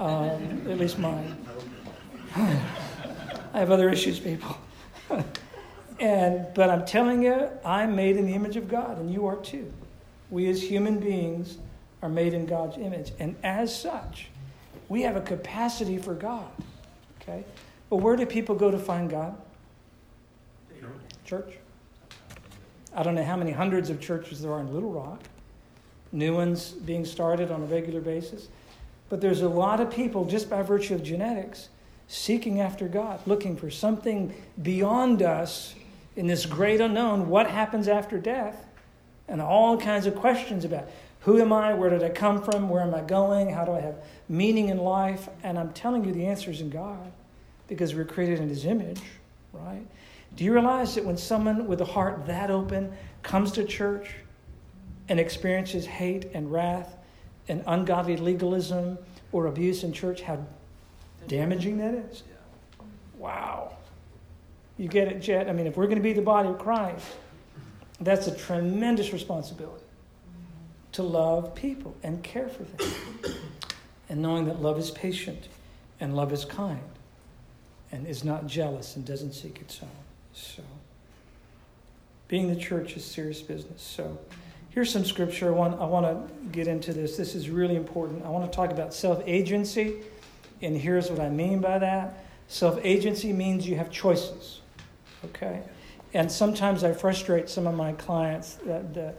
[0.00, 1.36] Um, at least mine.
[2.36, 4.58] I have other issues, people.
[6.00, 9.36] and but I'm telling you, I'm made in the image of God, and you are
[9.36, 9.72] too.
[10.30, 11.58] We as human beings
[12.02, 14.30] are made in God's image, and as such,
[14.88, 16.50] we have a capacity for God.
[17.20, 17.44] Okay,
[17.90, 19.36] but where do people go to find God?
[21.24, 21.54] Church.
[22.94, 25.20] I don't know how many hundreds of churches there are in Little Rock.
[26.12, 28.48] New ones being started on a regular basis.
[29.08, 31.68] But there's a lot of people, just by virtue of genetics,
[32.08, 35.74] seeking after God, looking for something beyond us
[36.16, 38.64] in this great unknown what happens after death,
[39.26, 40.88] and all kinds of questions about
[41.24, 43.80] who am I, where did I come from, where am I going, how do I
[43.80, 43.96] have
[44.28, 45.28] meaning in life.
[45.42, 47.12] And I'm telling you the answer is in God
[47.68, 49.00] because we're created in His image,
[49.52, 49.86] right?
[50.36, 54.10] Do you realize that when someone with a heart that open comes to church
[55.08, 56.96] and experiences hate and wrath
[57.48, 58.98] and ungodly legalism
[59.32, 60.44] or abuse in church, how
[61.28, 62.22] damaging that is?
[63.16, 63.76] Wow.
[64.76, 65.48] You get it, Jet?
[65.48, 67.06] I mean, if we're going to be the body of Christ,
[68.00, 69.83] that's a tremendous responsibility
[70.94, 72.94] to love people and care for them.
[74.08, 75.48] and knowing that love is patient
[76.00, 76.80] and love is kind
[77.92, 79.88] and is not jealous and doesn't seek its own.
[80.32, 80.62] So,
[82.28, 83.82] being the church is serious business.
[83.82, 84.18] So,
[84.70, 85.48] here's some scripture.
[85.48, 87.16] I want, I want to get into this.
[87.16, 88.24] This is really important.
[88.24, 89.96] I want to talk about self agency,
[90.62, 94.60] and here's what I mean by that self agency means you have choices.
[95.24, 95.62] Okay?
[96.12, 99.14] And sometimes I frustrate some of my clients, that, the,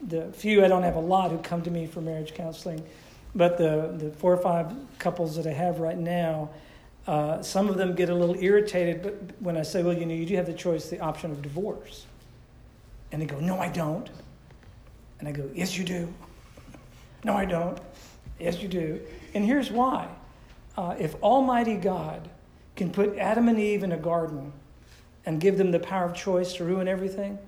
[0.00, 2.84] the few, I don't have a lot who come to me for marriage counseling,
[3.34, 6.50] but the, the four or five couples that I have right now
[7.08, 10.14] uh, some of them get a little irritated but when I say, well, you know,
[10.14, 12.04] you do have the choice, the option of divorce.
[13.10, 14.10] And they go, no, I don't.
[15.18, 16.12] And I go, yes, you do.
[17.24, 17.78] no, I don't.
[18.38, 19.00] Yes, you do.
[19.32, 20.06] And here's why.
[20.76, 22.28] Uh, if Almighty God
[22.76, 24.52] can put Adam and Eve in a garden
[25.24, 27.38] and give them the power of choice to ruin everything,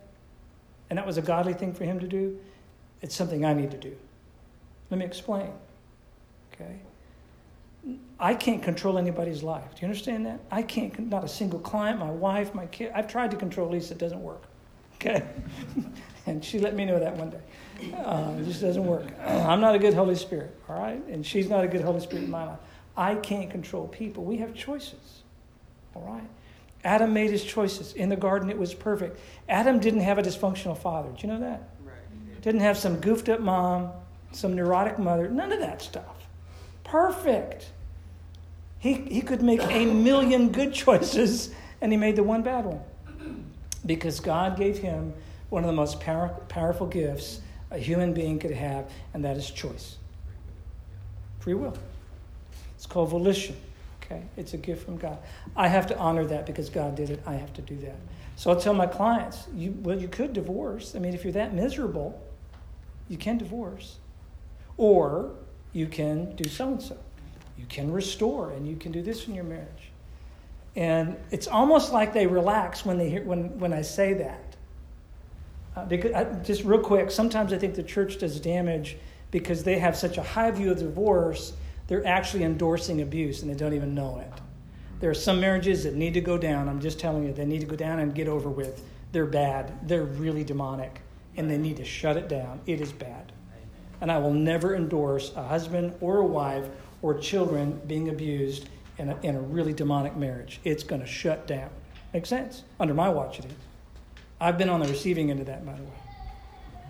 [0.90, 2.38] and that was a godly thing for him to do,
[3.00, 3.96] it's something I need to do.
[4.90, 5.52] Let me explain.
[6.52, 6.80] Okay?
[8.18, 9.74] I can't control anybody's life.
[9.74, 10.40] Do you understand that?
[10.50, 12.92] I can't, not a single client, my wife, my kid.
[12.94, 14.42] I've tried to control Lisa, it doesn't work.
[14.96, 15.24] Okay?
[16.26, 17.94] and she let me know that one day.
[17.96, 19.06] Uh, it just doesn't work.
[19.24, 21.02] I'm not a good Holy Spirit, all right?
[21.06, 22.58] And she's not a good Holy Spirit in my life.
[22.96, 24.24] I can't control people.
[24.24, 25.22] We have choices,
[25.94, 26.28] all right?
[26.84, 27.92] Adam made his choices.
[27.92, 29.18] In the garden, it was perfect.
[29.48, 31.10] Adam didn't have a dysfunctional father.
[31.10, 31.68] Do you know that?
[31.84, 32.42] Right.
[32.42, 33.90] Didn't have some goofed up mom,
[34.32, 36.20] some neurotic mother, none of that stuff
[36.90, 37.70] perfect.
[38.78, 42.80] He, he could make a million good choices, and he made the one bad one.
[43.86, 45.14] Because God gave him
[45.48, 47.40] one of the most power, powerful gifts
[47.70, 49.96] a human being could have, and that is choice.
[51.38, 51.76] Free will.
[52.74, 53.56] It's called volition.
[54.10, 54.22] Okay?
[54.36, 55.18] It's a gift from God.
[55.56, 57.22] I have to honor that because God did it.
[57.26, 57.96] I have to do that.
[58.36, 60.94] So I'll tell my clients, you, well, you could divorce.
[60.96, 62.20] I mean, if you're that miserable,
[63.08, 63.98] you can divorce.
[64.76, 65.32] Or
[65.72, 66.96] you can do so and so.
[67.58, 69.92] You can restore, and you can do this in your marriage.
[70.76, 74.56] And it's almost like they relax when they hear when when I say that.
[75.76, 78.96] Uh, because I, just real quick, sometimes I think the church does damage
[79.30, 81.52] because they have such a high view of divorce.
[81.90, 84.32] They're actually endorsing abuse, and they don't even know it.
[85.00, 86.70] There are some marriages that need to go down.
[86.70, 88.82] I'm just telling you, they need to go down and get over with.
[89.12, 89.86] They're bad.
[89.86, 91.02] They're really demonic,
[91.36, 92.60] and they need to shut it down.
[92.64, 93.32] It is bad
[94.00, 96.68] and I will never endorse a husband or a wife
[97.02, 100.60] or children being abused in a, in a really demonic marriage.
[100.64, 101.70] It's going to shut down.
[102.12, 102.64] Makes sense?
[102.78, 103.52] Under my watch, it is.
[104.40, 105.90] I've been on the receiving end of that, by the way.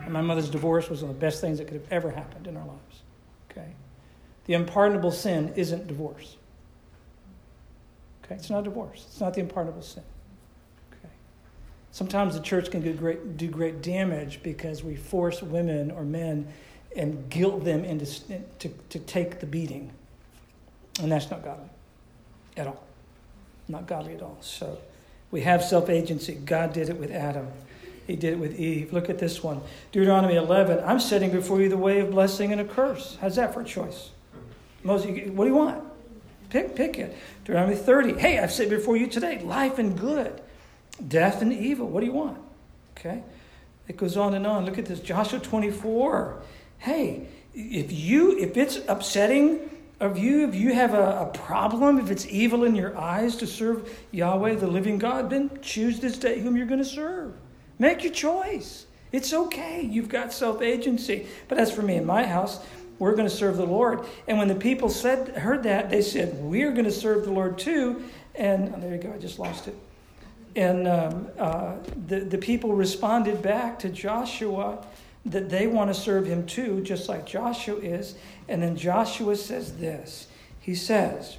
[0.04, 2.46] And my mother's divorce was one of the best things that could have ever happened
[2.46, 3.02] in our lives.
[3.50, 3.74] Okay?
[4.50, 6.36] The unpardonable sin isn't divorce.
[8.24, 8.34] Okay?
[8.34, 9.04] It's not divorce.
[9.06, 10.02] It's not the unpardonable sin.
[10.90, 11.12] Okay?
[11.92, 16.48] Sometimes the church can do great, do great damage because we force women or men
[16.96, 18.06] and guilt them into
[18.58, 19.92] to, to take the beating.
[21.00, 21.70] And that's not godly
[22.56, 22.82] at all.
[23.68, 24.38] Not godly at all.
[24.40, 24.78] So
[25.30, 26.34] we have self agency.
[26.34, 27.46] God did it with Adam.
[28.08, 28.92] He did it with Eve.
[28.92, 29.60] Look at this one.
[29.92, 30.82] Deuteronomy 11.
[30.84, 33.16] I'm setting before you the way of blessing and a curse.
[33.20, 34.10] How's that for a choice?
[34.82, 35.84] Moses, what do you want?
[36.48, 37.16] Pick, pick it.
[37.44, 38.14] Deuteronomy 30.
[38.14, 40.40] Hey, I've set before you today life and good,
[41.06, 41.86] death and evil.
[41.86, 42.38] What do you want?
[42.98, 43.22] Okay.
[43.88, 44.64] It goes on and on.
[44.66, 45.00] Look at this.
[45.00, 46.42] Joshua 24.
[46.78, 49.60] Hey, if you if it's upsetting
[50.00, 53.46] of you, if you have a, a, problem, if it's evil in your eyes to
[53.46, 57.34] serve Yahweh, the living God, then choose this day whom you're going to serve.
[57.78, 58.86] Make your choice.
[59.12, 59.82] It's okay.
[59.82, 61.26] You've got self agency.
[61.48, 62.64] But as for me and my house,
[63.00, 64.06] we're going to serve the Lord.
[64.28, 67.58] And when the people said heard that, they said, We're going to serve the Lord
[67.58, 68.04] too.
[68.36, 69.76] And oh, there you go, I just lost it.
[70.54, 74.84] And um, uh, the, the people responded back to Joshua
[75.24, 78.14] that they want to serve him too, just like Joshua is.
[78.48, 80.28] And then Joshua says this
[80.60, 81.38] He says,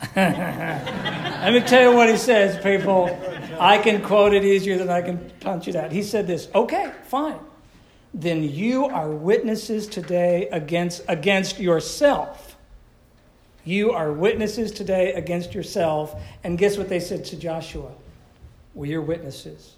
[0.16, 3.06] Let me tell you what he says, people.
[3.58, 5.90] I can quote it easier than I can punch it out.
[5.90, 7.40] He said this Okay, fine.
[8.16, 12.56] Then you are witnesses today against, against yourself.
[13.62, 16.18] You are witnesses today against yourself.
[16.42, 17.92] And guess what they said to Joshua?
[18.74, 19.74] We're witnesses.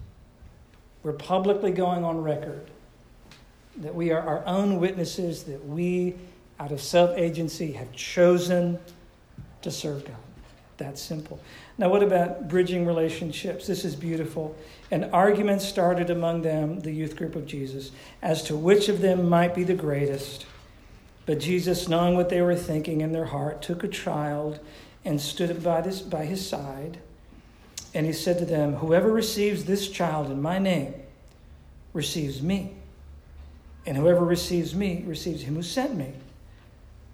[1.03, 2.71] We're publicly going on record
[3.79, 6.15] that we are our own witnesses, that we,
[6.61, 8.79] out of self agency, have chosen
[9.63, 10.17] to serve God.
[10.77, 11.41] That's simple.
[11.79, 13.69] Now, what about bridging relationships?
[13.69, 14.57] This is beautiful.
[14.91, 19.29] An argument started among them, the youth group of Jesus, as to which of them
[19.29, 20.45] might be the greatest.
[21.25, 24.59] But Jesus, knowing what they were thinking in their heart, took a child
[25.05, 26.99] and stood by, this, by his side.
[27.95, 30.95] And he said to them, Whoever receives this child in my name
[31.93, 32.75] receives me.
[33.87, 36.13] And whoever receives me receives him who sent me.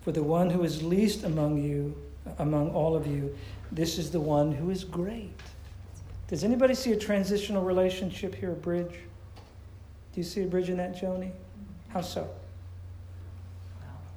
[0.03, 1.96] For the one who is least among you,
[2.38, 3.37] among all of you,
[3.72, 5.33] this is the one who is great.
[6.29, 8.94] Does anybody see a transitional relationship here, a bridge?
[10.12, 11.31] Do you see a bridge in that, Joni?
[11.88, 12.20] How so?
[12.20, 12.31] Well,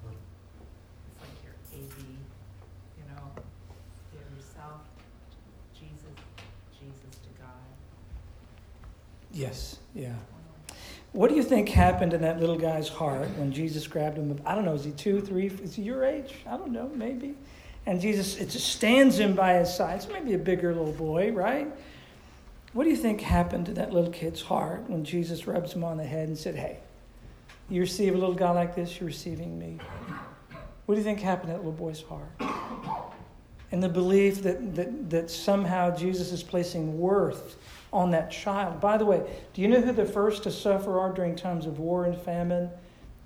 [0.03, 1.93] it's like your AB,
[2.97, 3.31] you know,
[4.36, 4.81] yourself,
[5.73, 6.15] Jesus,
[6.79, 7.51] Jesus to God.
[9.33, 10.13] Yes, yeah.
[11.13, 14.39] What do you think happened in that little guy's heart when Jesus grabbed him?
[14.45, 15.47] I don't know, is he two, three?
[15.47, 16.36] Is he your age?
[16.45, 17.36] I don't know, maybe.
[17.88, 19.95] And Jesus, it just stands him by his side.
[19.95, 21.73] It's maybe a bigger little boy, right?
[22.73, 25.95] What do you think happened to that little kid's heart when Jesus rubs him on
[25.95, 26.80] the head and said, Hey,
[27.69, 29.78] you receive a little guy like this, you're receiving me?
[30.86, 32.30] What do you think happened to that little boy's heart?
[33.71, 37.58] And the belief that, that, that somehow Jesus is placing worth
[37.93, 38.82] on that child.
[38.82, 39.23] By the way,
[39.54, 42.69] do you know who the first to suffer are during times of war and famine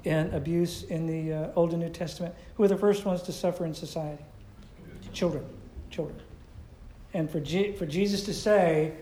[0.06, 2.36] and abuse in the uh, Old and New Testament?
[2.56, 4.24] Who are the first ones to suffer in society?
[5.14, 5.44] Children.
[5.90, 6.20] Children.
[7.14, 8.94] And for, G- for Jesus to say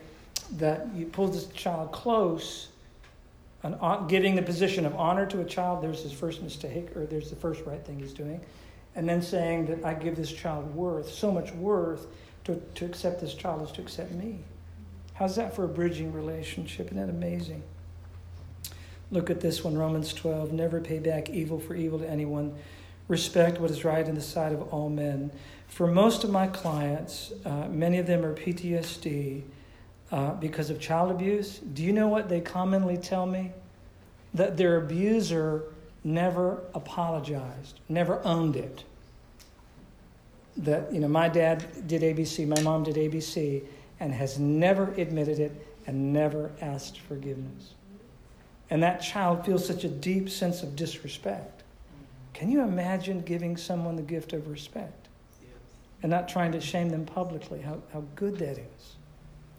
[0.58, 2.70] that you pull this child close,
[3.64, 3.76] and
[4.08, 7.36] giving the position of honor to a child, there's his first mistake, or there's the
[7.36, 8.40] first right thing he's doing.
[8.96, 12.08] And then saying that I give this child worth, so much worth,
[12.46, 14.40] to, to accept this child is to accept me.
[15.14, 16.88] How's that for a bridging relationship?
[16.88, 17.62] Isn't that amazing?
[19.12, 20.54] Look at this one, Romans 12.
[20.54, 22.56] Never pay back evil for evil to anyone.
[23.10, 25.32] Respect what is right in the sight of all men.
[25.68, 29.42] For most of my clients, uh, many of them are PTSD
[30.12, 31.58] uh, because of child abuse.
[31.58, 33.52] Do you know what they commonly tell me?
[34.34, 35.64] That their abuser
[36.04, 38.84] never apologized, never owned it.
[40.58, 43.64] That, you know, my dad did ABC, my mom did ABC
[44.00, 47.74] and has never admitted it and never asked forgiveness.
[48.70, 51.59] And that child feels such a deep sense of disrespect.
[52.34, 55.08] Can you imagine giving someone the gift of respect
[56.02, 57.62] and not trying to shame them publicly?
[57.62, 58.96] How, how good that is.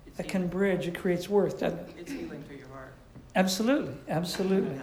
[0.06, 1.94] It's that can bridge, it creates worth, doesn't it?
[1.98, 2.92] It's healing for your heart.
[3.36, 4.80] Absolutely, absolutely.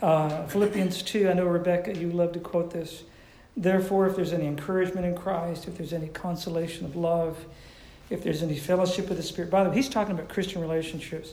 [0.00, 3.04] Uh, Philippians 2, I know, Rebecca, you love to quote this.
[3.56, 7.38] Therefore, if there's any encouragement in Christ, if there's any consolation of love,
[8.10, 9.50] if there's any fellowship with the Spirit.
[9.50, 11.30] By the way, he's talking about Christian relationships.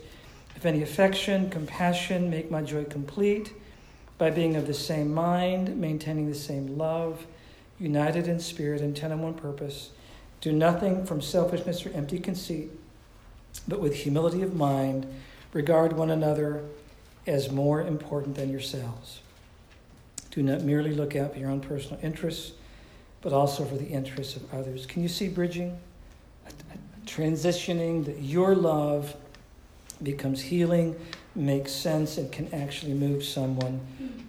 [0.56, 3.54] If any affection, compassion, make my joy complete
[4.24, 7.26] by being of the same mind, maintaining the same love.
[7.78, 9.90] united in spirit, intent on one purpose.
[10.40, 12.70] Do nothing from selfishness or empty conceit,
[13.68, 15.06] but with humility of mind,
[15.52, 16.64] regard one another
[17.28, 19.20] as more important than yourselves.
[20.32, 22.54] Do not merely look out for your own personal interests,
[23.20, 24.86] but also for the interests of others.
[24.86, 25.78] Can you see bridging?
[27.06, 29.18] Transitioning that your love
[30.04, 30.96] becomes healing,
[31.36, 33.80] makes sense, and can actually move someone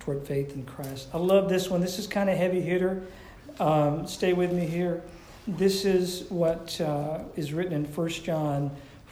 [0.00, 1.08] toward faith in Christ.
[1.12, 1.80] I love this one.
[1.80, 3.02] This is kind of heavy hitter.
[3.58, 5.02] Um, stay with me here.
[5.46, 8.70] This is what uh, is written in 1 John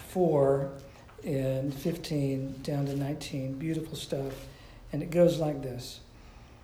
[0.08, 0.70] 4
[1.24, 3.58] and 15 down to 19.
[3.58, 4.32] Beautiful stuff.
[4.92, 6.00] And it goes like this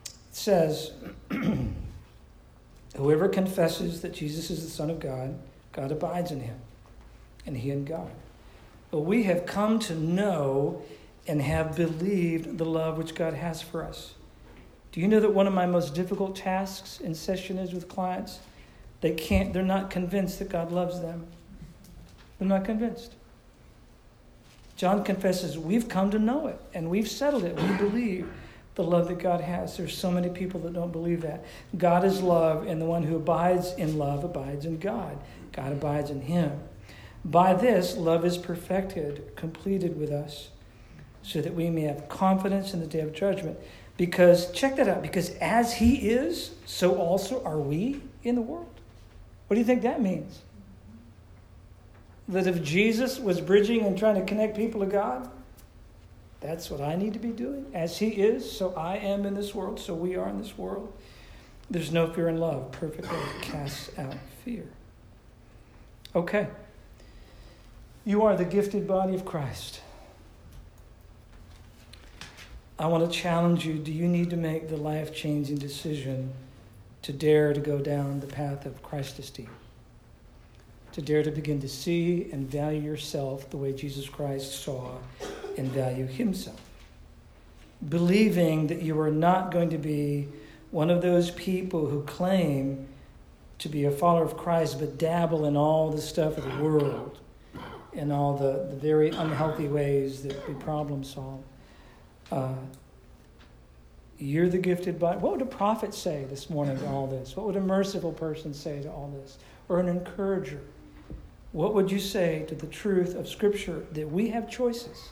[0.06, 0.92] It says,
[2.96, 5.38] Whoever confesses that Jesus is the Son of God,
[5.72, 6.58] God abides in him,
[7.46, 8.10] and he in God.
[8.90, 10.82] But we have come to know
[11.26, 14.14] and have believed the love which God has for us.
[14.92, 18.38] Do you know that one of my most difficult tasks in session is with clients?
[19.00, 21.26] They can't, they're not convinced that God loves them.
[22.38, 23.14] They're not convinced.
[24.76, 27.60] John confesses, we've come to know it and we've settled it.
[27.60, 28.30] We believe
[28.78, 29.76] the love that God has.
[29.76, 31.44] There's so many people that don't believe that.
[31.76, 35.18] God is love, and the one who abides in love abides in God.
[35.50, 36.60] God abides in him.
[37.30, 40.48] By this, love is perfected, completed with us,
[41.22, 43.58] so that we may have confidence in the day of judgment.
[43.98, 48.72] Because, check that out, because as he is, so also are we in the world.
[49.46, 50.40] What do you think that means?
[52.28, 55.28] That if Jesus was bridging and trying to connect people to God,
[56.40, 57.66] that's what I need to be doing.
[57.74, 60.92] As He is, so I am in this world, so we are in this world.
[61.70, 62.72] There's no fear in love.
[62.72, 64.14] Perfect love casts out
[64.44, 64.66] fear.
[66.14, 66.48] Okay.
[68.08, 69.82] You are the gifted body of Christ.
[72.78, 76.32] I want to challenge you do you need to make the life changing decision
[77.02, 79.50] to dare to go down the path of Christ esteem?
[80.92, 84.96] To dare to begin to see and value yourself the way Jesus Christ saw
[85.58, 86.62] and value himself.
[87.86, 90.28] Believing that you are not going to be
[90.70, 92.88] one of those people who claim
[93.58, 97.18] to be a follower of Christ but dabble in all the stuff of the world
[97.98, 101.42] and all the, the very unhealthy ways that we problem solve.
[102.30, 102.54] Uh,
[104.18, 105.18] you're the gifted body.
[105.18, 107.36] What would a prophet say this morning to all this?
[107.36, 109.38] What would a merciful person say to all this?
[109.68, 110.60] Or an encourager?
[111.52, 115.10] What would you say to the truth of Scripture that we have choices?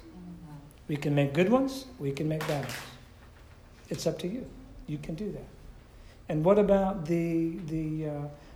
[0.88, 2.76] We can make good ones, we can make bad ones.
[3.88, 4.46] It's up to you.
[4.86, 5.46] You can do that.
[6.28, 8.12] And what about the, the uh,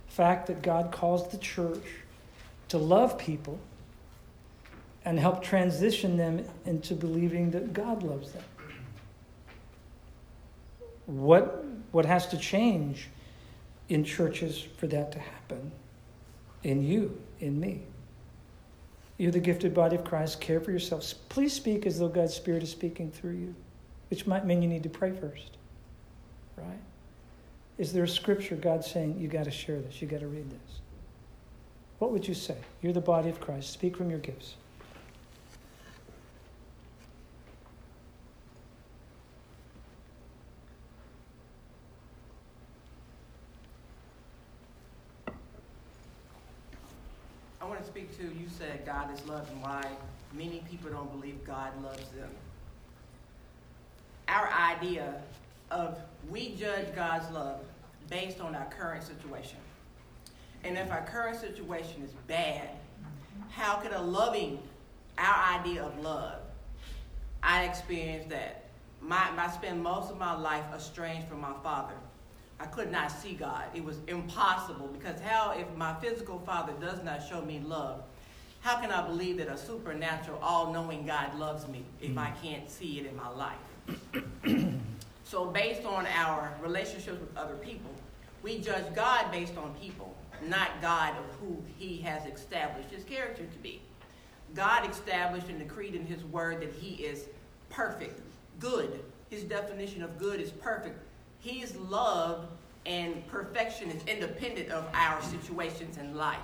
[0.07, 1.83] fact that God calls the church
[2.69, 3.59] to love people
[5.05, 8.43] and help transition them into believing that God loves them?
[11.05, 13.09] What, what has to change
[13.89, 15.71] in churches for that to happen?
[16.63, 17.81] In you, in me.
[19.17, 20.39] You're the gifted body of Christ.
[20.39, 21.13] Care for yourselves.
[21.13, 23.55] Please speak as though God's Spirit is speaking through you,
[24.09, 25.57] which might mean you need to pray first.
[26.55, 26.79] Right?
[27.77, 30.49] Is there a scripture God saying, you got to share this, you got to read
[30.49, 30.79] this?
[31.99, 32.57] What would you say?
[32.81, 33.71] You're the body of Christ.
[33.71, 34.55] Speak from your gifts.
[47.81, 49.85] to speak to, you said God is love and why
[50.33, 52.29] many people don't believe God loves them.
[54.27, 55.21] Our idea
[55.69, 55.97] of
[56.29, 57.61] we judge God's love
[58.09, 59.59] based on our current situation.
[60.65, 62.69] And if our current situation is bad,
[63.49, 64.59] how could a loving,
[65.17, 66.41] our idea of love,
[67.41, 68.65] I experienced that.
[68.99, 71.95] My, I spent most of my life estranged from my father.
[72.59, 73.63] I could not see God.
[73.73, 78.03] It was impossible because how, if my physical father does not show me love,
[78.61, 82.41] how can I believe that a supernatural, all knowing God loves me if I mm.
[82.41, 84.73] can't see it in my life?
[85.23, 87.91] so, based on our relationships with other people,
[88.43, 90.15] we judge God based on people,
[90.47, 93.81] not God of who He has established His character to be.
[94.53, 97.25] God established and decreed in His word that He is
[97.69, 98.21] perfect,
[98.59, 99.03] good.
[99.29, 100.99] His definition of good is perfect
[101.41, 102.47] his love
[102.85, 106.39] and perfection is independent of our situations in life.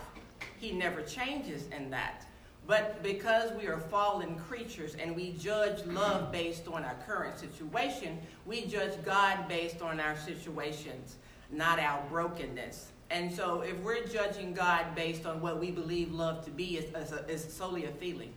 [0.60, 2.26] He never changes in that.
[2.68, 8.20] But because we are fallen creatures and we judge love based on our current situation,
[8.46, 11.16] we judge God based on our situations,
[11.50, 12.88] not our brokenness.
[13.10, 17.54] And so if we're judging God based on what we believe love to be, it's,
[17.54, 18.34] solely a feeling,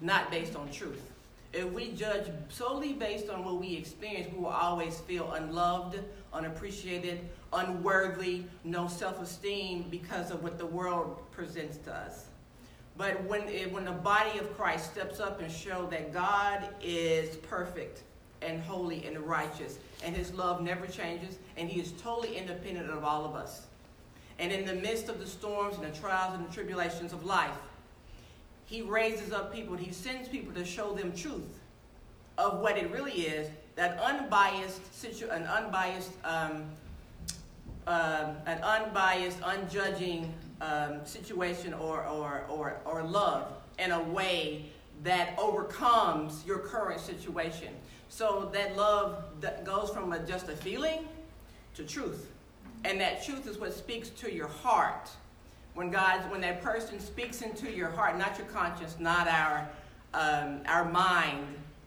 [0.00, 1.12] not based on truth.
[1.52, 6.00] If we judge solely based on what we experience, we will always feel unloved,
[6.32, 7.20] unappreciated,
[7.52, 12.26] unworthy, no self esteem because of what the world presents to us.
[12.96, 17.36] But when, it, when the body of Christ steps up and show that God is
[17.36, 18.02] perfect
[18.42, 23.04] and holy and righteous, and his love never changes, and he is totally independent of
[23.04, 23.66] all of us.
[24.38, 27.56] And in the midst of the storms and the trials and the tribulations of life,
[28.66, 31.58] he raises up people, he sends people to show them truth
[32.38, 36.64] of what it really is that unbiased situ- an unbiased um,
[37.86, 44.66] um, an unbiased unjudging um, situation or, or, or, or love in a way
[45.02, 47.68] that overcomes your current situation
[48.08, 51.08] so that love that goes from a, just a feeling
[51.74, 52.30] to truth
[52.84, 55.08] and that truth is what speaks to your heart
[55.72, 59.66] when god when that person speaks into your heart not your conscience not our
[60.12, 61.46] um, our mind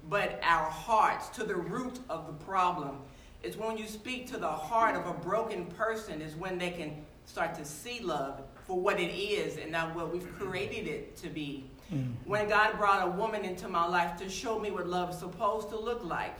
[0.10, 2.98] but our hearts to the root of the problem.
[3.44, 7.06] It's when you speak to the heart of a broken person is when they can
[7.26, 11.30] start to see love for what it is and not what we've created it to
[11.30, 11.66] be.
[11.94, 12.14] Mm.
[12.26, 15.70] When God brought a woman into my life to show me what love is supposed
[15.70, 16.36] to look like,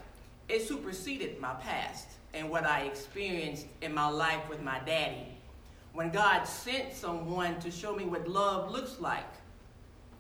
[0.48, 5.28] it superseded my past and what I experienced in my life with my daddy.
[5.94, 9.30] When God sent someone to show me what love looks like,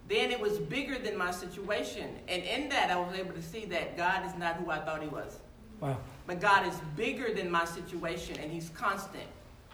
[0.07, 2.09] then it was bigger than my situation.
[2.27, 5.01] And in that, I was able to see that God is not who I thought
[5.01, 5.39] He was.
[5.83, 5.97] Wow.
[6.25, 9.27] But God is bigger than my situation, and He's constant.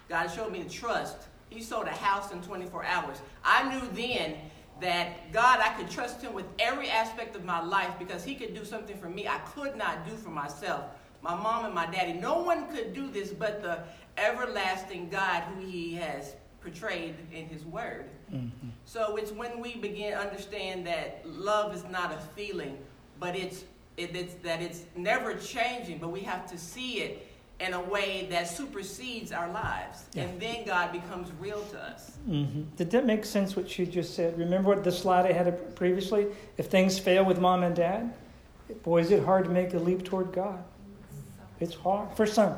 [0.07, 1.18] God showed me to trust.
[1.49, 3.18] He sold a house in 24 hours.
[3.45, 4.36] I knew then
[4.82, 8.55] that God, I could trust Him with every aspect of my life because He could
[8.55, 10.86] do something for me I could not do for myself.
[11.22, 13.84] My mom and my daddy, no one could do this but the
[14.18, 18.05] everlasting God who He has portrayed in His Word.
[18.34, 18.70] Mm-hmm.
[18.86, 22.80] So it's when we begin to understand that love is not a feeling,
[23.20, 23.66] but it's,
[23.99, 27.27] it, it's that it's never changing, but we have to see it
[27.59, 30.05] in a way that supersedes our lives.
[30.13, 30.23] Yeah.
[30.23, 32.17] And then God becomes real to us.
[32.27, 32.61] Mm-hmm.
[32.77, 34.37] Did that make sense what you just said?
[34.37, 36.27] Remember what the slide I had previously?
[36.57, 38.13] If things fail with mom and dad,
[38.83, 40.63] boy, is it hard to make a leap toward God.
[41.59, 42.15] It's hard.
[42.15, 42.55] For some.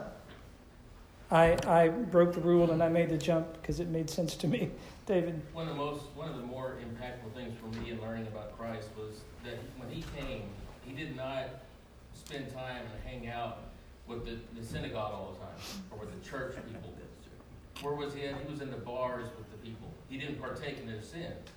[1.32, 4.48] I, I broke the rule and I made the jump because it made sense to
[4.48, 4.70] me.
[5.08, 5.42] David.
[5.54, 8.58] One of the most, one of the more impactful things for me in learning about
[8.58, 10.44] Christ was that when he came,
[10.92, 11.46] he did not
[12.14, 13.64] spend time and hang out
[14.08, 16.94] with the, the synagogue all the time or with the church people.
[17.82, 18.36] Where was he at?
[18.40, 19.92] He was in the bars with the people.
[20.08, 21.50] He didn't partake in their sins,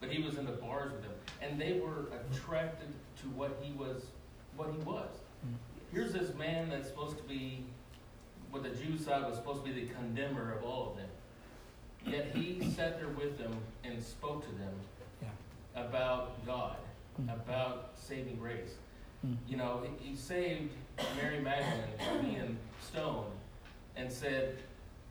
[0.00, 2.86] but he was in the bars with them, and they were attracted
[3.20, 4.04] to what he was,
[4.56, 5.08] what he was.
[5.92, 7.64] Here's this man that's supposed to be,
[8.52, 11.08] what the Jews side was supposed to be the condemner of all of them
[12.06, 14.74] Yet he sat there with them and spoke to them
[15.22, 15.28] yeah.
[15.80, 16.76] about God.
[17.18, 18.74] About saving grace.
[19.26, 19.36] Mm.
[19.48, 20.72] You know, he, he saved
[21.16, 23.32] Mary Magdalene from being stoned
[23.96, 24.58] and said,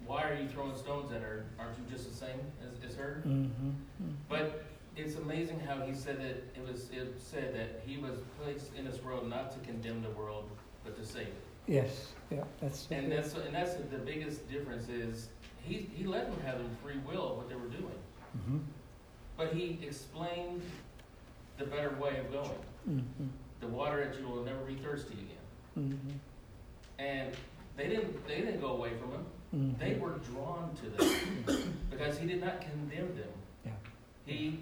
[0.05, 1.45] Why are you throwing stones at her?
[1.59, 3.23] Aren't you just the same as, as her?
[3.25, 3.69] Mm-hmm.
[3.69, 4.11] Mm-hmm.
[4.27, 4.63] But
[4.95, 8.85] it's amazing how he said that it was it said that he was placed in
[8.85, 10.49] this world not to condemn the world,
[10.83, 11.43] but to save it.
[11.67, 15.29] Yes, yeah, that's and that's and that's the biggest difference is
[15.63, 17.99] he, he let them have their free will of what they were doing.
[18.37, 18.57] Mm-hmm.
[19.37, 20.61] But he explained
[21.61, 22.49] the better way of going.
[22.89, 23.27] Mm-hmm.
[23.59, 25.95] The water that you will never be thirsty again.
[25.95, 27.03] Mm-hmm.
[27.03, 27.31] And
[27.77, 29.25] they didn't they didn't go away from him.
[29.55, 29.79] Mm-hmm.
[29.79, 33.29] They were drawn to them because he did not condemn them.
[33.65, 33.71] Yeah.
[34.25, 34.59] He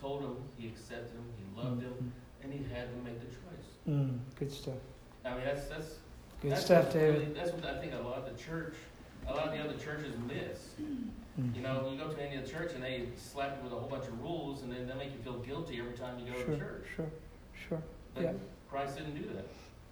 [0.00, 2.44] told them he accepted them, he loved them, mm-hmm.
[2.44, 3.38] and he had them make the choice.
[3.88, 4.74] Mm, good stuff.
[5.24, 5.94] I mean that's that's
[6.40, 7.20] good that's stuff, David.
[7.20, 8.74] Really, that's what I think a lot of the church
[9.28, 10.70] a lot of the other churches miss.
[11.40, 11.56] Mm-hmm.
[11.56, 13.88] You know, you go to any other church and they slap you with a whole
[13.88, 16.54] bunch of rules, and then they make you feel guilty every time you go sure,
[16.54, 16.86] to church.
[16.96, 17.10] Sure,
[17.68, 17.82] sure.
[18.14, 18.32] But yeah.
[18.70, 19.46] Christ didn't do that.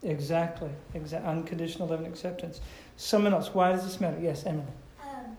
[0.08, 0.70] Exactly.
[0.94, 1.28] Exactly.
[1.28, 2.60] Unconditional love and acceptance.
[2.96, 3.52] Someone else.
[3.54, 4.18] Why does this matter?
[4.20, 4.66] Yes, Emily.
[5.02, 5.36] Um,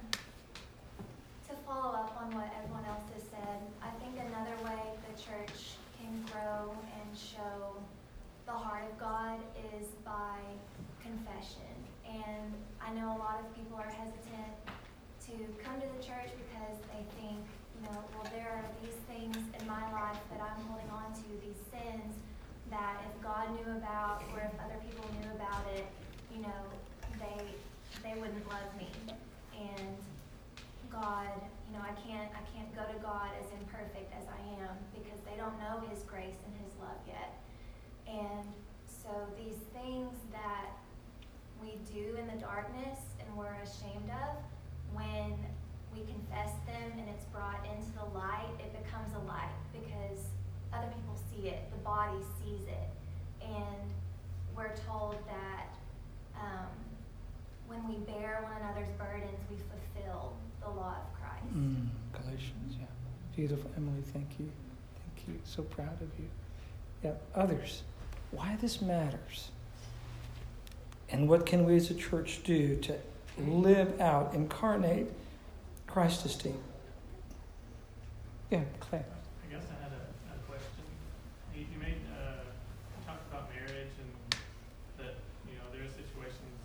[1.47, 5.77] to follow up on what everyone else has said, I think another way the church
[5.99, 7.77] can grow and show
[8.45, 9.39] the heart of God
[9.77, 10.39] is by
[11.01, 11.71] confession.
[12.05, 14.51] And I know a lot of people are hesitant
[15.29, 17.37] to come to the church because they think,
[17.77, 21.27] you know, well, there are these things in my life that I'm holding on to,
[21.45, 22.17] these sins
[22.73, 25.85] that if God knew about or if other people knew about it,
[26.33, 26.61] you know,
[27.21, 27.53] they
[28.01, 28.89] they wouldn't love me.
[29.53, 29.93] And
[30.89, 31.29] God,
[31.69, 35.19] you know, I can't I can't go to God as imperfect as I am because
[35.25, 37.37] they don't know his grace and his love yet.
[38.09, 38.49] And
[38.89, 40.73] so these things that
[41.61, 44.37] we do in the darkness and we're ashamed of,
[44.99, 45.39] when
[45.95, 50.27] we confess them and it's brought into the light, it becomes a light because
[50.73, 52.89] other people see it, the body sees it.
[53.41, 53.87] And
[54.55, 55.73] we're told that
[56.35, 56.67] um,
[57.67, 61.55] when we bear one another's burdens, we fulfill the law of Christ.
[61.55, 62.85] Mm, Galatians, yeah.
[63.35, 64.01] Beautiful, Emily.
[64.13, 64.49] Thank you.
[64.95, 65.39] Thank you.
[65.45, 66.27] So proud of you.
[67.03, 67.13] Yeah.
[67.35, 67.83] Others,
[68.31, 69.51] why this matters,
[71.09, 72.95] and what can we as a church do to
[73.39, 75.11] live out, incarnate
[75.87, 76.59] Christ's esteem?
[78.49, 79.05] Yeah, Claire.
[79.05, 80.85] I guess I had a, a question.
[81.53, 84.11] You, you made, uh, you talked about marriage and
[84.97, 86.57] that, you know, there are situations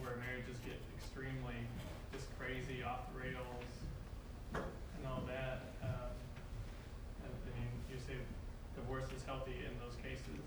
[0.00, 1.60] where marriages get extremely
[2.12, 3.68] just crazy, off the rails,
[4.56, 5.76] and all that.
[5.84, 6.12] Um,
[7.24, 8.16] and, I mean, you say
[8.72, 10.40] divorce is healthy in those cases.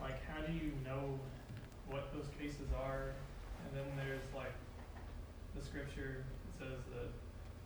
[0.00, 1.20] Like, how do you know
[1.92, 3.12] what those cases are?
[3.64, 4.54] And then there's like
[5.52, 7.10] the scripture that says that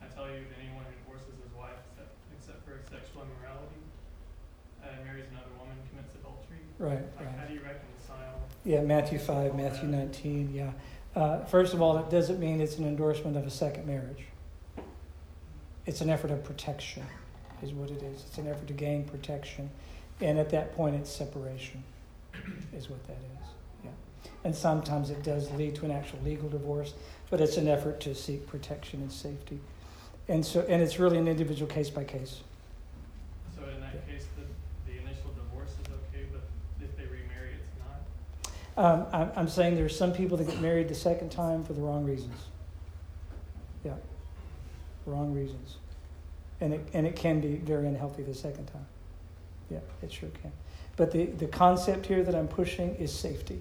[0.02, 3.82] I tell you, that anyone who divorces his wife except, except for sexual immorality,
[4.82, 6.58] uh, marries another woman, commits adultery.
[6.82, 8.40] Right, Like, how do you reconcile?
[8.64, 10.72] Yeah, Matthew 5, Matthew 19, yeah.
[11.14, 14.24] Uh, first of all, it doesn't mean it's an endorsement of a second marriage.
[15.86, 17.04] It's an effort of protection,
[17.62, 18.24] is what it is.
[18.26, 19.70] It's an effort to gain protection.
[20.20, 21.84] And at that point, it's separation,
[22.76, 23.48] is what that is.
[23.84, 23.90] Yeah.
[24.42, 26.94] And sometimes it does lead to an actual legal divorce,
[27.30, 29.60] but it's an effort to seek protection and safety.
[30.28, 32.40] And so, and it's really an individual case by case.
[33.56, 36.42] So in that case, the, the initial divorce is okay, but
[36.80, 38.52] if they remarry, it's not?
[38.76, 41.80] Um, I'm, I'm saying there's some people that get married the second time for the
[41.80, 42.34] wrong reasons.
[43.84, 43.94] Yeah,
[45.04, 45.76] wrong reasons,
[46.60, 48.86] and it and it can be very unhealthy the second time.
[49.70, 50.52] Yeah, it sure can.
[50.96, 53.60] But the the concept here that I'm pushing is safety.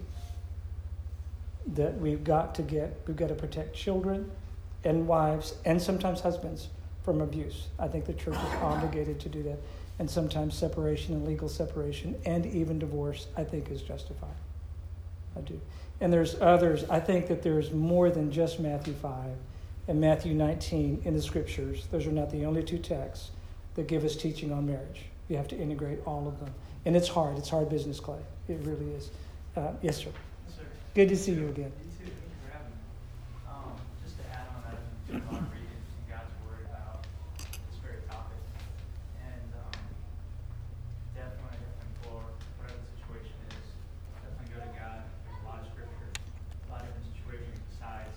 [1.74, 4.30] That we've got to get, we've got to protect children,
[4.84, 6.68] and wives, and sometimes husbands
[7.04, 7.66] from abuse.
[7.78, 9.58] I think the church is obligated to do that,
[9.98, 13.26] and sometimes separation and legal separation, and even divorce.
[13.36, 14.34] I think is justified.
[15.36, 15.60] I do.
[16.00, 16.84] And there's others.
[16.90, 19.12] I think that there's more than just Matthew 5
[19.88, 21.86] and Matthew 19 in the scriptures.
[21.90, 23.30] Those are not the only two texts
[23.74, 25.02] that give us teaching on marriage.
[25.28, 26.52] You have to integrate all of them.
[26.84, 27.38] And it's hard.
[27.38, 28.18] It's hard business, Clay.
[28.48, 29.10] It really is.
[29.56, 30.10] Uh, yes, sir.
[30.48, 30.62] Sir.
[30.94, 31.72] Good to see you again.
[31.78, 32.82] You too, thank you for having me.
[33.48, 36.34] Um, just to add on that, I've been doing a lot of reading in God's
[36.42, 37.06] Word about
[37.38, 38.42] this very topic.
[39.22, 39.78] And, um,
[41.14, 42.18] definitely, definitely for
[42.58, 43.66] whatever the situation is,
[44.20, 45.00] definitely go to God.
[45.22, 48.16] There's a lot of scripture, a lot of different situations besides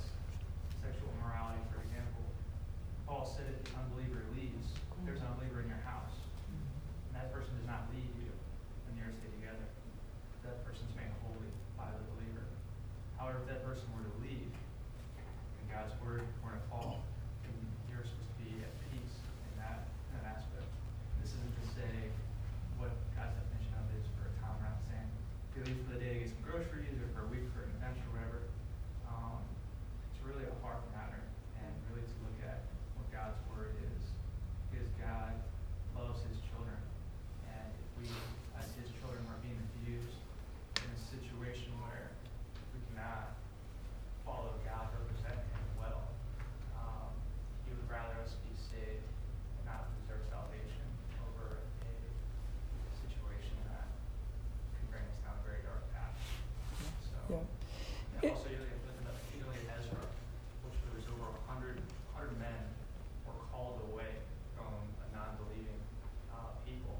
[0.82, 2.26] sexual immorality, for example.
[3.06, 6.18] Paul said if the unbeliever leaves, if there's an unbeliever in your house,
[6.50, 8.30] and that person does not leave you,
[8.90, 9.66] then you're to stay together.
[10.46, 12.46] That person's made holy by the believer.
[13.18, 17.02] However, if that person were to leave, and God's word were to fall,
[17.46, 17.56] then
[17.90, 19.16] you're supposed to be at peace
[19.50, 20.70] in that, in that aspect.
[21.22, 21.94] This isn't to say
[22.78, 24.54] what God's definition of is for a time.
[24.62, 25.10] We're not saying
[25.50, 27.66] if you leave for the day to get some groceries or for a week for
[27.66, 28.40] an adventure or whatever.
[29.10, 29.42] Um,
[30.14, 31.22] it's really a heart matter
[31.58, 32.62] and really to look at
[33.00, 34.04] what God's word is.
[34.70, 35.34] Because God
[35.98, 36.78] loves his children.
[37.50, 38.08] And if we,
[38.60, 40.20] as his children, are being abused
[40.84, 42.12] in a situation where
[42.76, 43.40] we cannot
[44.28, 46.04] follow God, represent him well,
[46.76, 47.10] um,
[47.66, 50.86] he would rather us be saved and not lose our salvation
[51.32, 53.88] over a situation that
[54.76, 56.16] could bring us down a very dark path.
[57.08, 57.25] So.
[57.40, 58.30] Yeah.
[58.30, 58.80] And also, you look at,
[59.36, 60.00] you look at Ezra,
[60.64, 61.78] which was over a hundred,
[62.16, 62.62] hundred men
[63.28, 64.12] were called away
[64.56, 64.72] from
[65.04, 65.80] a non-believing,
[66.32, 66.96] uh, people.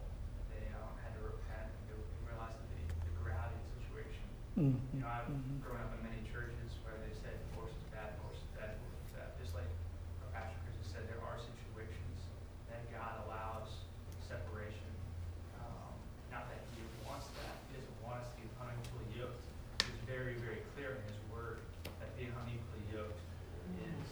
[0.52, 1.96] They, um, had to repent and they
[2.28, 4.26] realized the, the gravity of the situation.
[4.60, 5.64] Mm, You know, I've mhm.
[5.64, 9.00] grown up in many churches where they said divorce is bad, divorce is bad, divorce
[9.04, 9.28] is bad.
[9.40, 9.68] Just like
[10.24, 12.18] our pastor Chris has said, there are situations
[12.72, 13.72] that God allows
[14.28, 14.92] separation.
[15.64, 15.92] Um,
[16.32, 19.44] not that he wants that, he doesn't want us to be unequally yoked.
[19.84, 21.60] He's very, very clear in his word
[22.00, 23.20] that being unequally yoked
[23.84, 24.08] is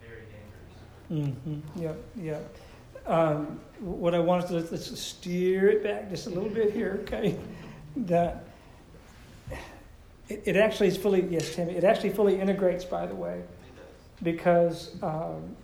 [0.00, 0.72] very dangerous.
[1.12, 1.82] Mm-hmm.
[1.82, 2.56] Yep, yep.
[3.06, 7.36] Um, what I wanted to let's steer it back just a little bit here, okay?
[7.96, 8.44] That
[10.28, 11.74] it, it actually is fully yes, Tammy.
[11.74, 13.42] It actually fully integrates, by the way,
[14.22, 15.56] because um,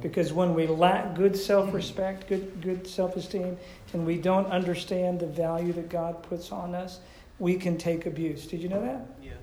[0.00, 3.56] because when we lack good self-respect, good good self-esteem,
[3.92, 7.00] and we don't understand the value that God puts on us,
[7.38, 8.46] we can take abuse.
[8.46, 9.06] Did you know that?
[9.22, 9.34] Yes.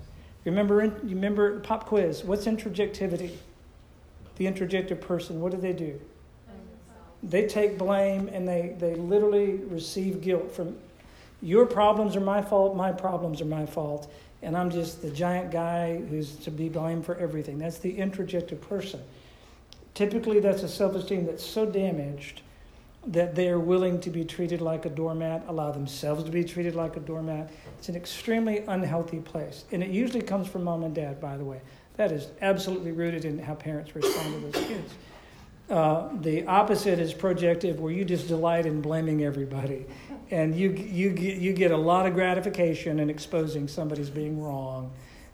[0.43, 2.23] Remember, you remember pop quiz.
[2.23, 3.37] What's introjectivity?
[4.35, 5.41] The introjective person.
[5.41, 5.99] What do they do?
[7.23, 10.75] They take blame and they, they literally receive guilt from
[11.41, 14.11] your problems are my fault, my problems are my fault,
[14.41, 17.59] and I'm just the giant guy who's to be blamed for everything.
[17.59, 19.01] That's the introjective person.
[19.93, 22.41] Typically, that's a self esteem that's so damaged
[23.07, 26.73] that they are willing to be treated like a doormat, allow themselves to be treated
[26.73, 27.51] like a doormat.
[27.77, 29.65] It's an extremely unhealthy place.
[29.71, 31.61] And it usually comes from mom and dad, by the way.
[31.97, 34.93] That is absolutely rooted in how parents respond to those kids.
[35.69, 39.85] Uh, the opposite is projective, where you just delight in blaming everybody.
[40.29, 44.91] And you, you, you get a lot of gratification in exposing somebody's being wrong.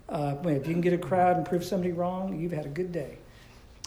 [0.08, 2.92] Uh, if you can get a crowd and prove somebody wrong, you've had a good
[2.92, 3.18] day.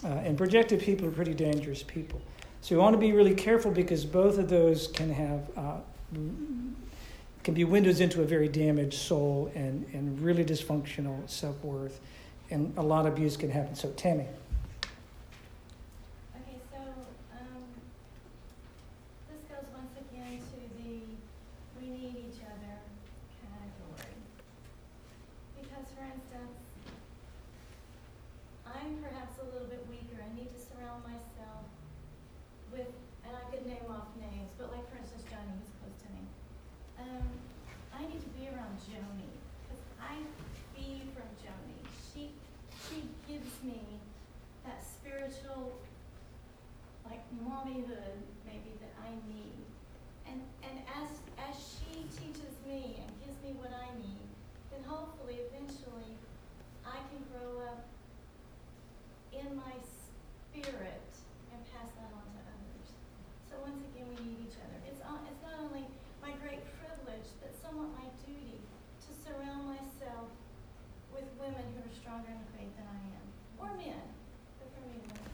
[0.04, 2.20] Uh, and projective people are pretty dangerous people.
[2.60, 5.76] So you want to be really careful because both of those can have uh,
[7.46, 12.00] can be windows into a very damaged soul and, and really dysfunctional self worth,
[12.50, 13.74] and a lot of abuse can happen.
[13.74, 14.26] So Tammy.
[16.36, 16.78] Okay, so
[17.34, 17.62] um,
[19.30, 21.00] this goes once again to the
[21.80, 22.76] we need each other
[23.42, 24.16] category.
[25.60, 26.56] Because, for instance,
[28.66, 30.18] I'm perhaps a little bit weaker.
[30.18, 31.66] I need to surround myself
[32.72, 32.90] with,
[33.26, 36.22] and I could name off names, but like for instance, Johnny, who's close to me.
[36.98, 37.26] Um,
[37.94, 39.30] I need to be around Joni
[39.64, 40.20] because I
[40.74, 41.78] feed from Joni.
[42.12, 42.34] She
[42.88, 43.80] she gives me
[44.64, 45.72] that spiritual
[47.66, 49.66] like mommyhood maybe that I need.
[50.26, 54.28] And and as as she teaches me and gives me what I need,
[54.70, 56.14] then hopefully eventually
[56.86, 57.82] I can grow up
[59.34, 61.10] in my spirit
[61.52, 62.88] and pass that on to others.
[63.50, 64.78] So once again we need each other.
[64.86, 65.86] It's on, it's not only
[66.22, 70.30] my great privilege but somewhat my duty to surround myself
[71.10, 73.26] with women who are stronger in the faith than I am.
[73.58, 74.06] Or men.
[74.58, 75.26] But for me women.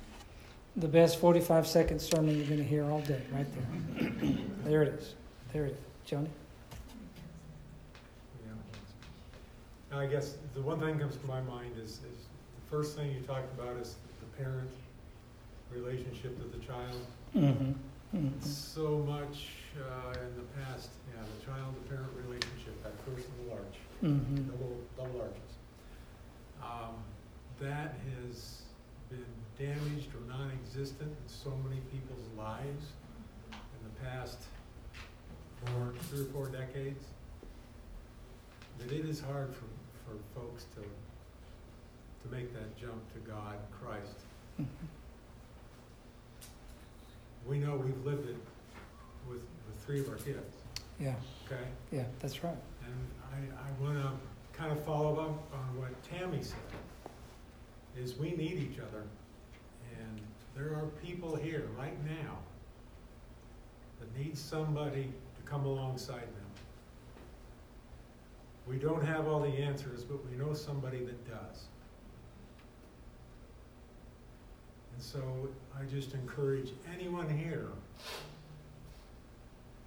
[0.82, 4.10] The best 45 second sermon you're going to hear all day, right there.
[4.64, 5.14] there it is.
[5.52, 6.10] There it is.
[6.10, 6.26] Joni?
[9.92, 9.96] Yeah.
[9.96, 13.12] I guess the one thing that comes to my mind is, is the first thing
[13.12, 14.70] you talked about is the parent
[15.70, 17.06] relationship to the child.
[17.36, 18.16] Mm-hmm.
[18.16, 18.40] mm-hmm.
[18.40, 24.50] So much uh, in the past, yeah, the child-to-parent relationship, that first little arch, Mm-hmm.
[24.50, 25.52] double, double arches.
[26.60, 26.96] Um,
[27.60, 28.61] that has
[29.12, 32.84] been damaged or non-existent in so many people's lives
[33.52, 34.38] in the past
[35.64, 37.04] four, three or four decades,
[38.78, 39.66] that it is hard for,
[40.04, 44.18] for folks to, to make that jump to God, Christ.
[47.44, 48.36] We know we've lived it
[49.28, 50.56] with, with three of our kids,
[51.00, 51.14] Yeah,
[51.46, 51.64] okay?
[51.90, 52.54] yeah, that's right.
[52.84, 52.94] And
[53.34, 56.56] I, I want to kind of follow up on what Tammy said,
[57.99, 59.05] is we need each other.
[59.99, 60.20] And
[60.57, 62.38] there are people here right now
[64.01, 66.43] that need somebody to come alongside them.
[68.66, 71.64] We don't have all the answers, but we know somebody that does.
[74.95, 77.68] And so I just encourage anyone here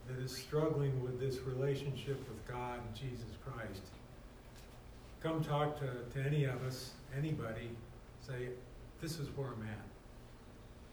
[0.07, 3.81] that is struggling with this relationship with God and Jesus Christ,
[5.21, 7.69] come talk to, to any of us, anybody,
[8.25, 8.49] say,
[9.01, 9.85] this is where I'm at.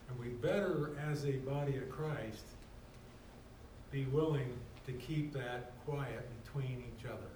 [0.09, 2.45] And we better, as a body of Christ,
[3.91, 4.53] be willing
[4.87, 7.31] to keep that quiet between each other.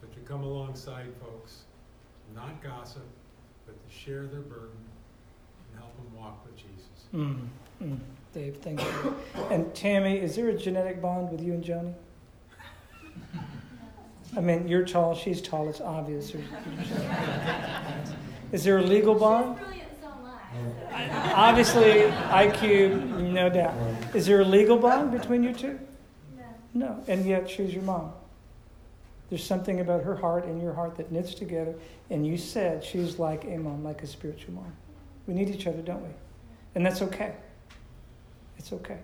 [0.00, 1.62] But to come alongside folks,
[2.34, 3.06] not gossip,
[3.66, 4.76] but to share their burden
[5.70, 7.04] and help them walk with Jesus.
[7.14, 7.48] Mm,
[7.82, 7.98] mm.
[8.32, 9.16] Dave, thank you.
[9.50, 11.94] And Tammy, is there a genetic bond with you and Joni?
[14.36, 16.32] I mean, you're tall, she's tall, it's obvious.
[18.54, 19.58] Is there a legal bond?
[19.58, 21.34] She's brilliant so much.
[21.34, 23.74] Obviously, IQ, no doubt.
[24.14, 25.80] Is there a legal bond between you two?
[26.38, 26.44] No.
[26.72, 28.12] No, and yet she's your mom.
[29.28, 31.74] There's something about her heart and your heart that knits together,
[32.10, 34.72] and you said she's like a mom, like a spiritual mom.
[35.26, 36.10] We need each other, don't we?
[36.76, 37.34] And that's okay.
[38.56, 39.00] It's okay.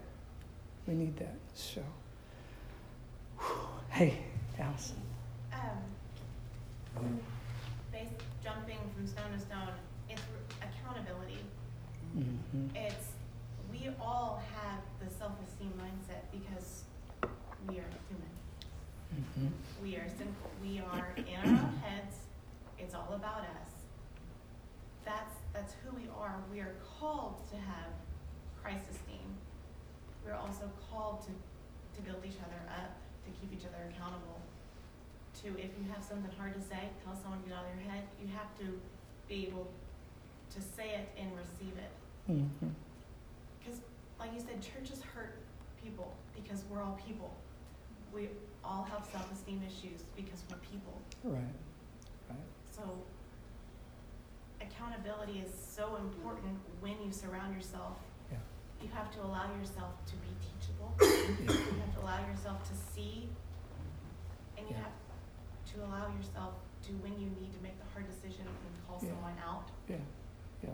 [0.87, 1.35] We need that.
[1.57, 1.83] So,
[3.41, 3.57] whew.
[3.89, 4.17] hey,
[4.61, 4.95] Allison.
[5.53, 5.61] um,
[6.97, 7.21] based, jumping
[9.01, 9.73] from stone to stone,
[10.11, 10.21] it's
[10.61, 11.41] accountability.
[12.15, 12.77] Mm-hmm.
[12.77, 13.17] It's,
[13.73, 16.85] we all have the self-esteem mindset because
[17.67, 18.35] we are human.
[19.17, 19.49] Mm-hmm.
[19.83, 22.17] We are simple, we are in our own heads,
[22.79, 23.73] it's all about us.
[25.07, 26.37] That's, that's who we are.
[26.53, 27.97] We are called to have
[28.63, 29.33] Christ esteem.
[30.27, 31.33] We're also called to,
[31.97, 32.93] to build each other up,
[33.25, 34.43] to keep each other accountable.
[35.43, 37.91] To, if you have something hard to say, tell someone to get out of your
[37.91, 38.79] head, you have to
[39.27, 39.71] be able
[40.55, 41.93] to say it and receive it.
[42.31, 42.69] Mm-hmm.
[43.59, 43.81] Because,
[44.19, 45.39] like you said, churches hurt
[45.83, 47.33] people because we're all people.
[48.13, 48.29] We
[48.63, 51.01] all have self-esteem issues because we're people.
[51.25, 51.41] Right.
[52.29, 52.39] Right.
[52.71, 52.83] So
[54.61, 57.97] accountability is so important when you surround yourself
[58.31, 58.39] Yeah.
[58.83, 60.93] you have to allow yourself to be teachable.
[61.01, 63.29] You have to allow yourself to see,
[64.59, 64.83] and you Yeah.
[64.85, 64.93] have
[65.75, 66.55] to allow yourself
[66.87, 69.11] to, when you need to make the hard decision and call Yeah.
[69.11, 69.97] someone out, Yeah,
[70.63, 70.71] yeah,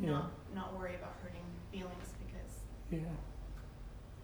[0.00, 0.10] Yeah.
[0.10, 2.60] not, not worry about hurting feelings because
[2.90, 3.00] yeah,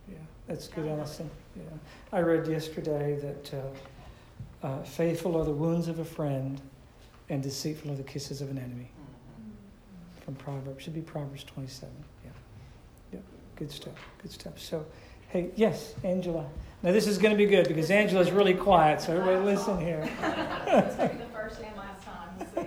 [0.08, 0.18] yeah.
[0.46, 1.30] That's good, Allison.
[1.56, 1.62] Yeah.
[2.12, 6.60] I read yesterday that uh, uh, faithful are the wounds of a friend
[7.28, 8.90] and deceitful are the kisses of an enemy.
[10.24, 10.84] From Proverbs.
[10.84, 11.92] Should be Proverbs 27.
[12.24, 12.30] Yeah.
[13.12, 13.18] Yeah.
[13.56, 13.94] Good stuff.
[14.18, 14.58] Good stuff.
[14.60, 14.86] So,
[15.32, 16.44] hey, yes, Angela.
[16.84, 20.04] Now, this is going to be good because Angela's really quiet, so everybody listen here.
[20.72, 22.64] The first and last time, we'll.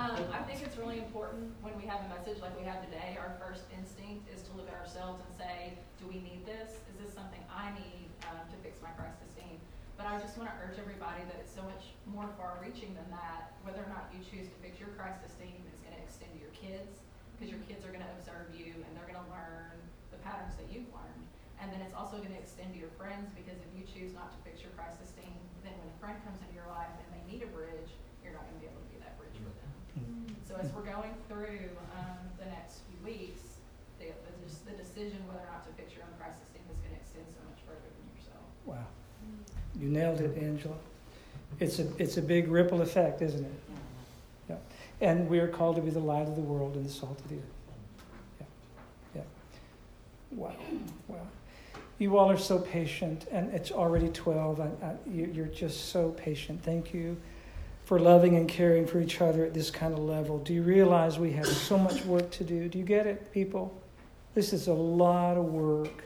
[0.00, 3.20] Um, I think it's really important when we have a message like we have today,
[3.20, 6.80] our first instinct is to look at ourselves and say, do we need this?
[6.88, 9.60] Is this something I need um, to fix my Christ esteem?
[10.00, 13.08] But I just want to urge everybody that it's so much more far reaching than
[13.12, 13.52] that.
[13.68, 16.40] Whether or not you choose to fix your Christ esteem is going to extend to
[16.40, 17.04] your kids,
[17.36, 19.76] because your kids are going to observe you and they're going to learn
[20.08, 21.31] the patterns that you've learned.
[21.62, 24.34] And then it's also going to extend to your friends, because if you choose not
[24.34, 25.30] to fix your Christ's esteem,
[25.62, 28.42] then when a friend comes into your life and they need a bridge, you're not
[28.50, 29.70] going to be able to be that bridge for them.
[30.42, 33.62] So as we're going through um, the next few weeks,
[34.02, 36.82] the, the, just the decision whether or not to fix your own Christ's esteem is
[36.82, 38.42] going to extend so much further than yourself.
[38.66, 38.90] Wow.
[39.78, 40.74] You nailed it, Angela.
[41.62, 43.58] It's a, it's a big ripple effect, isn't it?
[44.50, 44.58] Yeah.
[45.00, 47.28] And we are called to be the light of the world and the salt of
[47.28, 47.54] the earth.
[48.40, 48.46] Yeah.
[49.14, 49.22] Yeah.
[50.32, 50.54] Wow.
[51.06, 51.26] Wow.
[52.02, 54.58] You all are so patient, and it's already 12.
[54.58, 56.60] I, I, uh, you, you're just so patient.
[56.60, 57.16] Thank you
[57.84, 60.40] for loving and caring for each other at this kind of level.
[60.40, 62.68] Do you realize we have so much work to do?
[62.68, 63.80] Do you get it, people?
[64.34, 66.02] This is a lot of work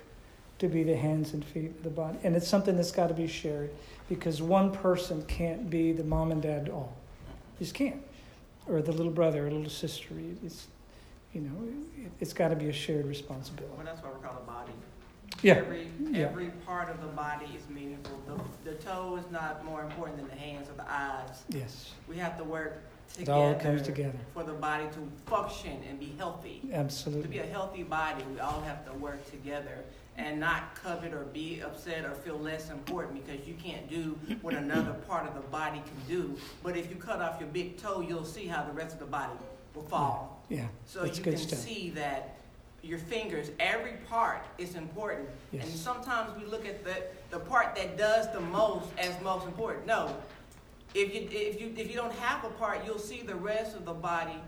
[0.59, 2.19] to be the hands and feet of the body.
[2.25, 3.71] And it's something that's got to be shared
[4.11, 6.95] because one person can't be the mom and dad all.
[7.59, 8.03] Just can't.
[8.67, 10.13] Or the little brother or little sister.
[10.45, 10.67] It's,
[11.33, 11.57] you know,
[12.05, 13.75] it, it's got to be a shared responsibility.
[13.79, 14.73] Well, that's why we're called a body.
[15.43, 15.55] Yeah.
[15.55, 16.27] Every, Yeah.
[16.27, 18.19] every part of the body is meaningful.
[18.65, 21.43] The, the toe is not more important than the hands or the eyes.
[21.49, 21.93] Yes.
[22.09, 22.83] We have to work
[23.19, 24.19] It all together comes together.
[24.35, 26.63] for the body to function and be healthy.
[26.73, 27.23] Absolutely.
[27.23, 27.39] To be Absolutely.
[27.39, 29.85] a healthy body, we all have to work together
[30.19, 34.55] and not covet or be upset or feel less important because you can't do what
[34.55, 36.35] another part of the body can do.
[36.63, 39.07] But if you cut off your big toe, you'll see how the rest of the
[39.07, 39.35] body
[39.75, 40.43] will fall.
[40.49, 40.69] Yeah.
[40.87, 41.59] So That's you good can stuff.
[41.59, 42.39] see that
[42.87, 45.29] your fingers, every part is important.
[45.53, 49.87] And sometimes we look at the, the part that does the most as most important.
[49.87, 50.17] No.
[50.95, 53.85] If you, if you, if you don't have a part, you'll see the rest of
[53.85, 54.41] the body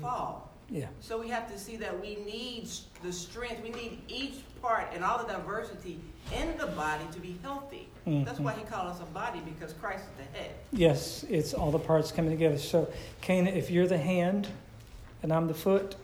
[0.00, 0.50] fall.
[0.70, 0.86] Yeah.
[1.00, 2.68] So we have to see that we need
[3.02, 6.00] the strength, we need each part and all the diversity
[6.32, 7.88] in the body to be healthy.
[8.06, 8.44] That's mm-hmm.
[8.44, 10.50] why he called us a body because Christ is the head.
[10.72, 12.58] Yes, it's all the parts coming together.
[12.58, 12.92] So,
[13.22, 14.48] Cana, if you're the hand
[15.22, 15.96] and I'm the foot,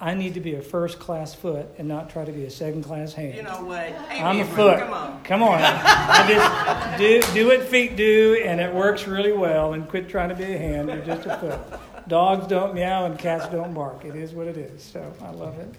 [0.00, 2.84] I need to be a first class foot and not try to be a second
[2.84, 3.34] class hand.
[3.34, 3.92] You know what?
[4.10, 4.78] I'm a foot.
[4.78, 5.24] Come on.
[5.24, 5.60] Come on.
[5.60, 9.72] I just do, do what feet do, and it works really well.
[9.72, 10.88] And quit trying to be a hand.
[10.88, 11.80] You're just a foot.
[12.08, 14.04] Dogs don't meow and cats don't bark.
[14.04, 14.84] It is what it is.
[14.84, 15.74] So I love it.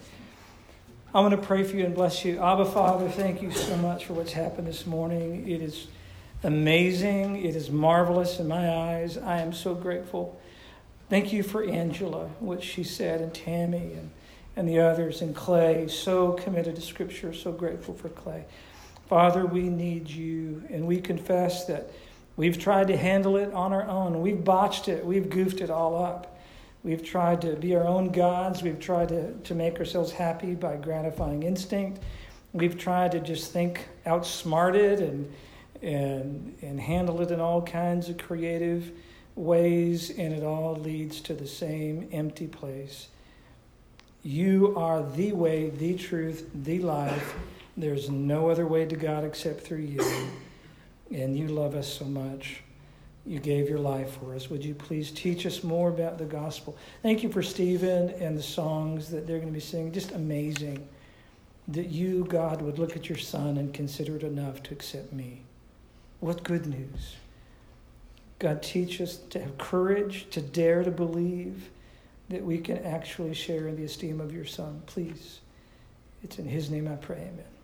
[1.13, 2.39] I'm going to pray for you and bless you.
[2.39, 5.49] Abba, Father, thank you so much for what's happened this morning.
[5.49, 5.87] It is
[6.43, 7.43] amazing.
[7.43, 9.17] It is marvelous in my eyes.
[9.17, 10.39] I am so grateful.
[11.09, 14.11] Thank you for Angela, what she said, and Tammy, and,
[14.55, 15.87] and the others, and Clay.
[15.87, 17.33] So committed to Scripture.
[17.33, 18.45] So grateful for Clay.
[19.07, 21.89] Father, we need you, and we confess that
[22.35, 24.21] we've tried to handle it on our own.
[24.21, 26.37] We've botched it, we've goofed it all up.
[26.83, 28.61] We've tried to be our own gods.
[28.61, 32.03] We've tried to, to make ourselves happy by gratifying instinct.
[32.53, 35.33] We've tried to just think outsmarted and,
[35.81, 38.91] and, and handle it in all kinds of creative
[39.39, 43.07] ways, and it all leads to the same empty place.
[44.21, 47.35] You are the way, the truth, the life.
[47.77, 50.03] There's no other way to God except through you.
[51.11, 52.63] And you love us so much.
[53.25, 54.49] You gave your life for us.
[54.49, 56.77] Would you please teach us more about the gospel?
[57.01, 59.93] Thank you for Stephen and the songs that they're going to be singing.
[59.93, 60.87] Just amazing
[61.69, 65.43] that you, God, would look at your son and consider it enough to accept me.
[66.19, 67.15] What good news.
[68.39, 71.69] God, teach us to have courage, to dare to believe
[72.29, 74.81] that we can actually share in the esteem of your son.
[74.85, 75.41] Please.
[76.23, 77.17] It's in his name I pray.
[77.17, 77.58] Amen.